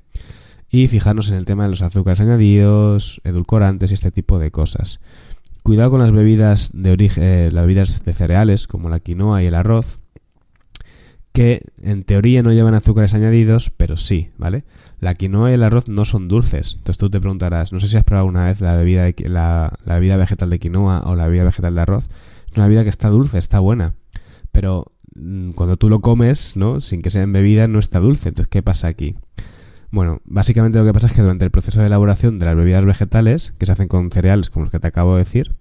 Y 0.71 0.87
fijarnos 0.87 1.29
en 1.29 1.35
el 1.35 1.45
tema 1.45 1.65
de 1.65 1.69
los 1.69 1.81
azúcares 1.81 2.21
añadidos, 2.21 3.21
edulcorantes 3.23 3.91
y 3.91 3.93
este 3.93 4.11
tipo 4.11 4.39
de 4.39 4.51
cosas. 4.51 5.01
Cuidado 5.63 5.91
con 5.91 6.01
las 6.01 6.11
bebidas 6.11 6.71
de 6.73 6.91
origen, 6.91 7.23
eh, 7.23 7.49
las 7.51 7.65
bebidas 7.65 8.05
de 8.05 8.13
cereales 8.13 8.67
como 8.67 8.89
la 8.89 8.99
quinoa 8.99 9.43
y 9.43 9.47
el 9.47 9.53
arroz, 9.53 10.01
que 11.33 11.61
en 11.81 12.03
teoría 12.03 12.41
no 12.41 12.51
llevan 12.51 12.73
azúcares 12.73 13.13
añadidos, 13.13 13.69
pero 13.69 13.97
sí, 13.97 14.31
¿vale? 14.37 14.63
La 14.99 15.13
quinoa 15.13 15.51
y 15.51 15.53
el 15.53 15.63
arroz 15.63 15.87
no 15.87 16.05
son 16.05 16.27
dulces. 16.27 16.73
Entonces 16.73 16.97
tú 16.97 17.09
te 17.09 17.19
preguntarás, 17.19 17.73
no 17.73 17.79
sé 17.79 17.87
si 17.87 17.97
has 17.97 18.03
probado 18.03 18.27
una 18.27 18.45
vez 18.45 18.61
la 18.61 18.75
bebida, 18.75 19.09
la, 19.25 19.77
la 19.85 19.95
bebida 19.95 20.17
vegetal 20.17 20.49
de 20.49 20.59
quinoa 20.59 21.03
o 21.05 21.15
la 21.15 21.25
bebida 21.25 21.43
vegetal 21.43 21.75
de 21.75 21.81
arroz. 21.81 22.05
Es 22.49 22.57
una 22.57 22.67
bebida 22.67 22.83
que 22.83 22.89
está 22.89 23.09
dulce, 23.09 23.37
está 23.37 23.59
buena. 23.59 23.95
Pero 24.51 24.91
mm, 25.15 25.51
cuando 25.51 25.77
tú 25.77 25.89
lo 25.89 26.01
comes, 26.01 26.57
¿no? 26.57 26.79
Sin 26.79 27.01
que 27.01 27.09
sea 27.09 27.23
en 27.23 27.33
bebida, 27.33 27.67
no 27.67 27.79
está 27.79 27.99
dulce. 27.99 28.29
Entonces, 28.29 28.49
¿qué 28.49 28.61
pasa 28.61 28.87
aquí? 28.87 29.15
Bueno, 29.91 30.21
básicamente 30.23 30.79
lo 30.79 30.85
que 30.85 30.93
pasa 30.93 31.07
es 31.07 31.13
que 31.13 31.21
durante 31.21 31.43
el 31.43 31.51
proceso 31.51 31.81
de 31.81 31.87
elaboración 31.87 32.39
de 32.39 32.45
las 32.45 32.55
bebidas 32.55 32.85
vegetales, 32.85 33.53
que 33.57 33.65
se 33.65 33.73
hacen 33.73 33.89
con 33.89 34.09
cereales 34.09 34.49
como 34.49 34.63
los 34.63 34.71
que 34.71 34.79
te 34.79 34.87
acabo 34.87 35.15
de 35.15 35.23
decir, 35.23 35.53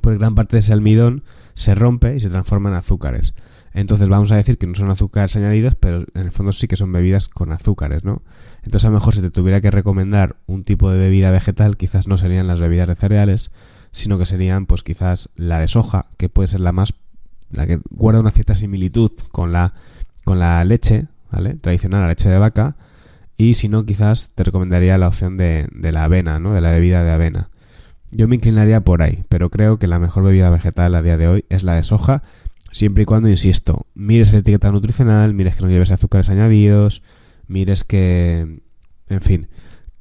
pues 0.00 0.18
gran 0.18 0.34
parte 0.34 0.56
de 0.56 0.60
ese 0.60 0.72
almidón 0.72 1.24
se 1.54 1.74
rompe 1.74 2.14
y 2.14 2.20
se 2.20 2.28
transforma 2.28 2.70
en 2.70 2.76
azúcares. 2.76 3.34
Entonces 3.74 4.08
vamos 4.08 4.30
a 4.30 4.36
decir 4.36 4.58
que 4.58 4.66
no 4.66 4.74
son 4.74 4.90
azúcares 4.90 5.34
añadidos, 5.34 5.74
pero 5.74 6.04
en 6.14 6.22
el 6.22 6.30
fondo 6.30 6.52
sí 6.52 6.68
que 6.68 6.76
son 6.76 6.92
bebidas 6.92 7.28
con 7.28 7.52
azúcares, 7.52 8.04
¿no? 8.04 8.22
Entonces 8.62 8.84
a 8.84 8.90
lo 8.90 8.94
mejor 8.94 9.14
si 9.14 9.22
te 9.22 9.30
tuviera 9.30 9.60
que 9.60 9.70
recomendar 9.70 10.36
un 10.46 10.62
tipo 10.62 10.90
de 10.90 10.98
bebida 10.98 11.30
vegetal, 11.30 11.76
quizás 11.76 12.06
no 12.06 12.16
serían 12.16 12.46
las 12.46 12.60
bebidas 12.60 12.88
de 12.88 12.94
cereales, 12.94 13.50
sino 13.90 14.18
que 14.18 14.26
serían 14.26 14.66
pues 14.66 14.82
quizás 14.82 15.30
la 15.36 15.58
de 15.58 15.68
soja, 15.68 16.06
que 16.16 16.28
puede 16.28 16.48
ser 16.48 16.60
la 16.60 16.72
más 16.72 16.94
la 17.50 17.66
que 17.66 17.80
guarda 17.90 18.20
una 18.20 18.30
cierta 18.30 18.54
similitud 18.54 19.10
con 19.30 19.52
la 19.52 19.74
con 20.24 20.38
la 20.38 20.64
leche, 20.64 21.06
¿vale? 21.30 21.54
Tradicional, 21.54 22.02
la 22.02 22.08
leche 22.08 22.28
de 22.28 22.38
vaca, 22.38 22.76
y 23.50 23.54
si 23.54 23.68
no, 23.68 23.84
quizás 23.84 24.30
te 24.34 24.44
recomendaría 24.44 24.98
la 24.98 25.08
opción 25.08 25.36
de, 25.36 25.68
la 25.72 26.04
avena, 26.04 26.38
¿no? 26.38 26.52
De 26.54 26.60
la 26.60 26.70
bebida 26.70 27.02
de 27.02 27.10
avena. 27.10 27.50
Yo 28.10 28.28
me 28.28 28.36
inclinaría 28.36 28.82
por 28.82 29.02
ahí, 29.02 29.24
pero 29.28 29.50
creo 29.50 29.78
que 29.78 29.86
la 29.86 29.98
mejor 29.98 30.24
bebida 30.24 30.50
vegetal 30.50 30.94
a 30.94 31.02
día 31.02 31.16
de 31.16 31.28
hoy 31.28 31.44
es 31.48 31.62
la 31.62 31.74
de 31.74 31.82
soja, 31.82 32.22
siempre 32.72 33.04
y 33.04 33.06
cuando, 33.06 33.28
insisto, 33.28 33.86
mires 33.94 34.32
la 34.32 34.40
etiqueta 34.40 34.70
nutricional, 34.70 35.34
mires 35.34 35.56
que 35.56 35.62
no 35.62 35.70
lleves 35.70 35.90
azúcares 35.90 36.28
añadidos, 36.30 37.02
mires 37.46 37.84
que... 37.84 38.62
En 39.08 39.20
fin, 39.20 39.48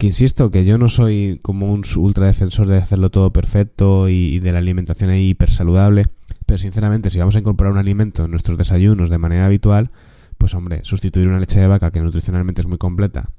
que 0.02 0.08
insisto 0.08 0.50
que 0.50 0.66
yo 0.66 0.80
no 0.80 0.90
soy 0.90 1.40
como 1.44 1.72
un 1.72 1.84
ultra 1.98 2.26
defensor 2.26 2.66
de 2.66 2.78
hacerlo 2.78 3.12
todo 3.12 3.32
perfecto 3.32 4.10
y, 4.10 4.40
de 4.40 4.52
la 4.52 4.58
alimentación 4.58 5.12
ahí 5.12 5.30
hiper 5.30 5.52
saludable, 5.52 6.08
pero 6.48 6.58
sinceramente 6.58 7.12
si 7.12 7.20
vamos 7.20 7.36
a 7.36 7.40
incorporar 7.40 7.72
un 7.72 7.78
alimento 7.78 8.26
en 8.26 8.32
nuestros 8.32 8.58
desayunos 8.58 9.12
de 9.12 9.20
manera 9.20 9.46
habitual, 9.46 9.92
pues 10.42 10.56
hombre, 10.56 10.80
sustituir 10.84 11.28
una 11.28 11.38
leche 11.38 11.60
de 11.60 11.68
vaca 11.68 11.92
que 11.92 12.02
nutricionalmente 12.02 12.62
es 12.62 12.68
muy 12.68 12.80
completa 12.80 13.30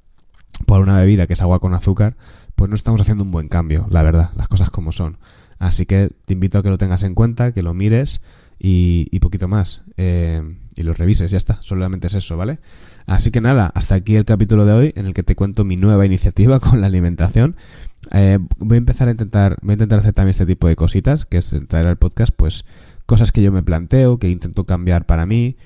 por 0.67 0.81
una 0.81 0.97
bebida 0.99 1.27
que 1.27 1.33
es 1.33 1.43
agua 1.43 1.59
con 1.59 1.75
azúcar, 1.75 2.17
pues 2.55 2.71
no 2.71 2.77
estamos 2.77 3.01
haciendo 3.01 3.25
un 3.25 3.33
buen 3.33 3.49
cambio, 3.49 3.89
la 3.91 4.05
verdad, 4.05 4.31
las 4.37 4.47
cosas 4.47 4.71
como 4.71 4.93
son. 4.93 5.19
Así 5.59 5.85
que 5.85 6.11
te 6.27 6.35
invito 6.35 6.59
a 6.59 6.63
que 6.63 6.69
lo 6.69 6.79
tengas 6.79 7.03
en 7.03 7.17
cuenta, 7.17 7.51
que 7.51 7.63
lo 7.63 7.75
mires 7.75 8.23
y, 8.57 9.19
poquito 9.19 9.49
más. 9.49 9.83
Eh, 9.97 10.43
y 10.77 10.85
lo 10.85 10.95
revises, 10.95 11.33
ya 11.33 11.39
está, 11.39 11.61
solamente 11.61 12.07
es 12.07 12.15
eso, 12.15 12.37
¿vale? 12.37 12.61
Así 13.07 13.33
que 13.33 13.41
nada, 13.41 13.73
hasta 13.75 13.97
aquí 13.97 14.15
el 14.15 14.25
capítulo 14.25 14.65
de 14.65 14.73
hoy 14.73 14.93
en 14.95 15.07
el 15.07 15.13
que 15.13 15.25
te 15.25 15.35
cuento 15.35 15.65
mi 15.65 15.75
nueva 15.75 16.07
iniciativa 16.07 16.61
con 16.61 16.81
la 16.81 16.87
alimentación. 16.87 17.57
Eh, 18.13 18.39
voy 18.59 18.77
a 18.77 18.79
empezar 18.79 19.09
a 19.09 19.11
intentar, 19.11 19.59
voy 19.61 19.73
a 19.73 19.75
intentar 19.75 19.99
hacer 19.99 20.13
también 20.13 20.31
este 20.31 20.47
tipo 20.47 20.69
de 20.69 20.77
cositas, 20.77 21.25
que 21.27 21.39
es 21.39 21.53
traer 21.67 21.89
al 21.89 21.97
podcast, 21.97 22.33
pues 22.37 22.65
cosas 23.07 23.33
que 23.33 23.43
yo 23.43 23.51
me 23.51 23.65
planteo, 23.65 24.21
que 24.21 24.29
intento 24.29 24.63
cambiar 24.67 25.05
para 25.05 25.27
mí, 25.27 25.57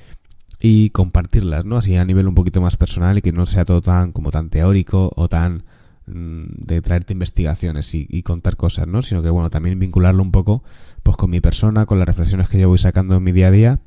y 0.68 0.90
compartirlas, 0.90 1.64
¿no? 1.64 1.76
Así 1.76 1.94
a 1.96 2.04
nivel 2.04 2.26
un 2.26 2.34
poquito 2.34 2.60
más 2.60 2.76
personal 2.76 3.16
y 3.18 3.22
que 3.22 3.30
no 3.30 3.46
sea 3.46 3.64
todo 3.64 3.80
tan 3.82 4.10
como 4.10 4.32
tan 4.32 4.50
teórico 4.50 5.12
o 5.14 5.28
tan 5.28 5.62
mm, 6.06 6.44
de 6.58 6.82
traerte 6.82 7.12
investigaciones 7.12 7.94
y, 7.94 8.22
contar 8.24 8.56
cosas, 8.56 8.88
¿no? 8.88 9.00
Sino 9.00 9.22
que 9.22 9.30
bueno, 9.30 9.48
también 9.48 9.78
vincularlo 9.78 10.24
un 10.24 10.32
poco 10.32 10.64
pues 11.04 11.16
con 11.16 11.30
mi 11.30 11.40
persona, 11.40 11.86
con 11.86 12.00
las 12.00 12.08
reflexiones 12.08 12.48
que 12.48 12.58
yo 12.58 12.68
voy 12.68 12.78
sacando 12.78 13.14
en 13.14 13.22
mi 13.22 13.30
día 13.30 13.46
a 13.46 13.50
día, 13.52 13.80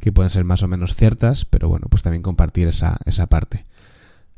que 0.00 0.10
pueden 0.10 0.28
ser 0.28 0.42
más 0.42 0.64
o 0.64 0.68
menos 0.68 0.96
ciertas, 0.96 1.44
pero 1.44 1.68
bueno, 1.68 1.86
pues 1.88 2.02
también 2.02 2.22
compartir 2.22 2.66
esa, 2.66 2.98
esa 3.04 3.28
parte. 3.28 3.64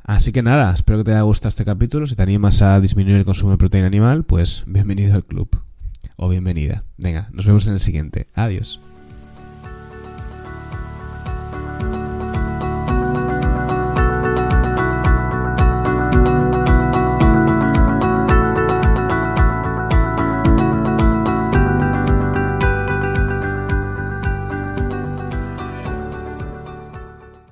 Así 0.04 0.32
que 0.32 0.42
nada, 0.42 0.74
espero 0.74 0.98
que 0.98 1.04
te 1.04 1.12
haya 1.12 1.22
gustado 1.22 1.48
este 1.48 1.64
capítulo. 1.64 2.06
Si 2.06 2.14
te 2.14 2.22
animas 2.22 2.60
a 2.60 2.78
disminuir 2.78 3.16
el 3.16 3.24
consumo 3.24 3.52
de 3.52 3.58
proteína 3.58 3.86
animal, 3.86 4.24
pues 4.24 4.64
bienvenido 4.66 5.14
al 5.14 5.24
club. 5.24 5.48
O 6.16 6.28
bienvenida. 6.28 6.84
Venga, 6.98 7.30
nos 7.32 7.46
vemos 7.46 7.66
en 7.66 7.72
el 7.72 7.80
siguiente. 7.80 8.26
Adiós. 8.34 8.82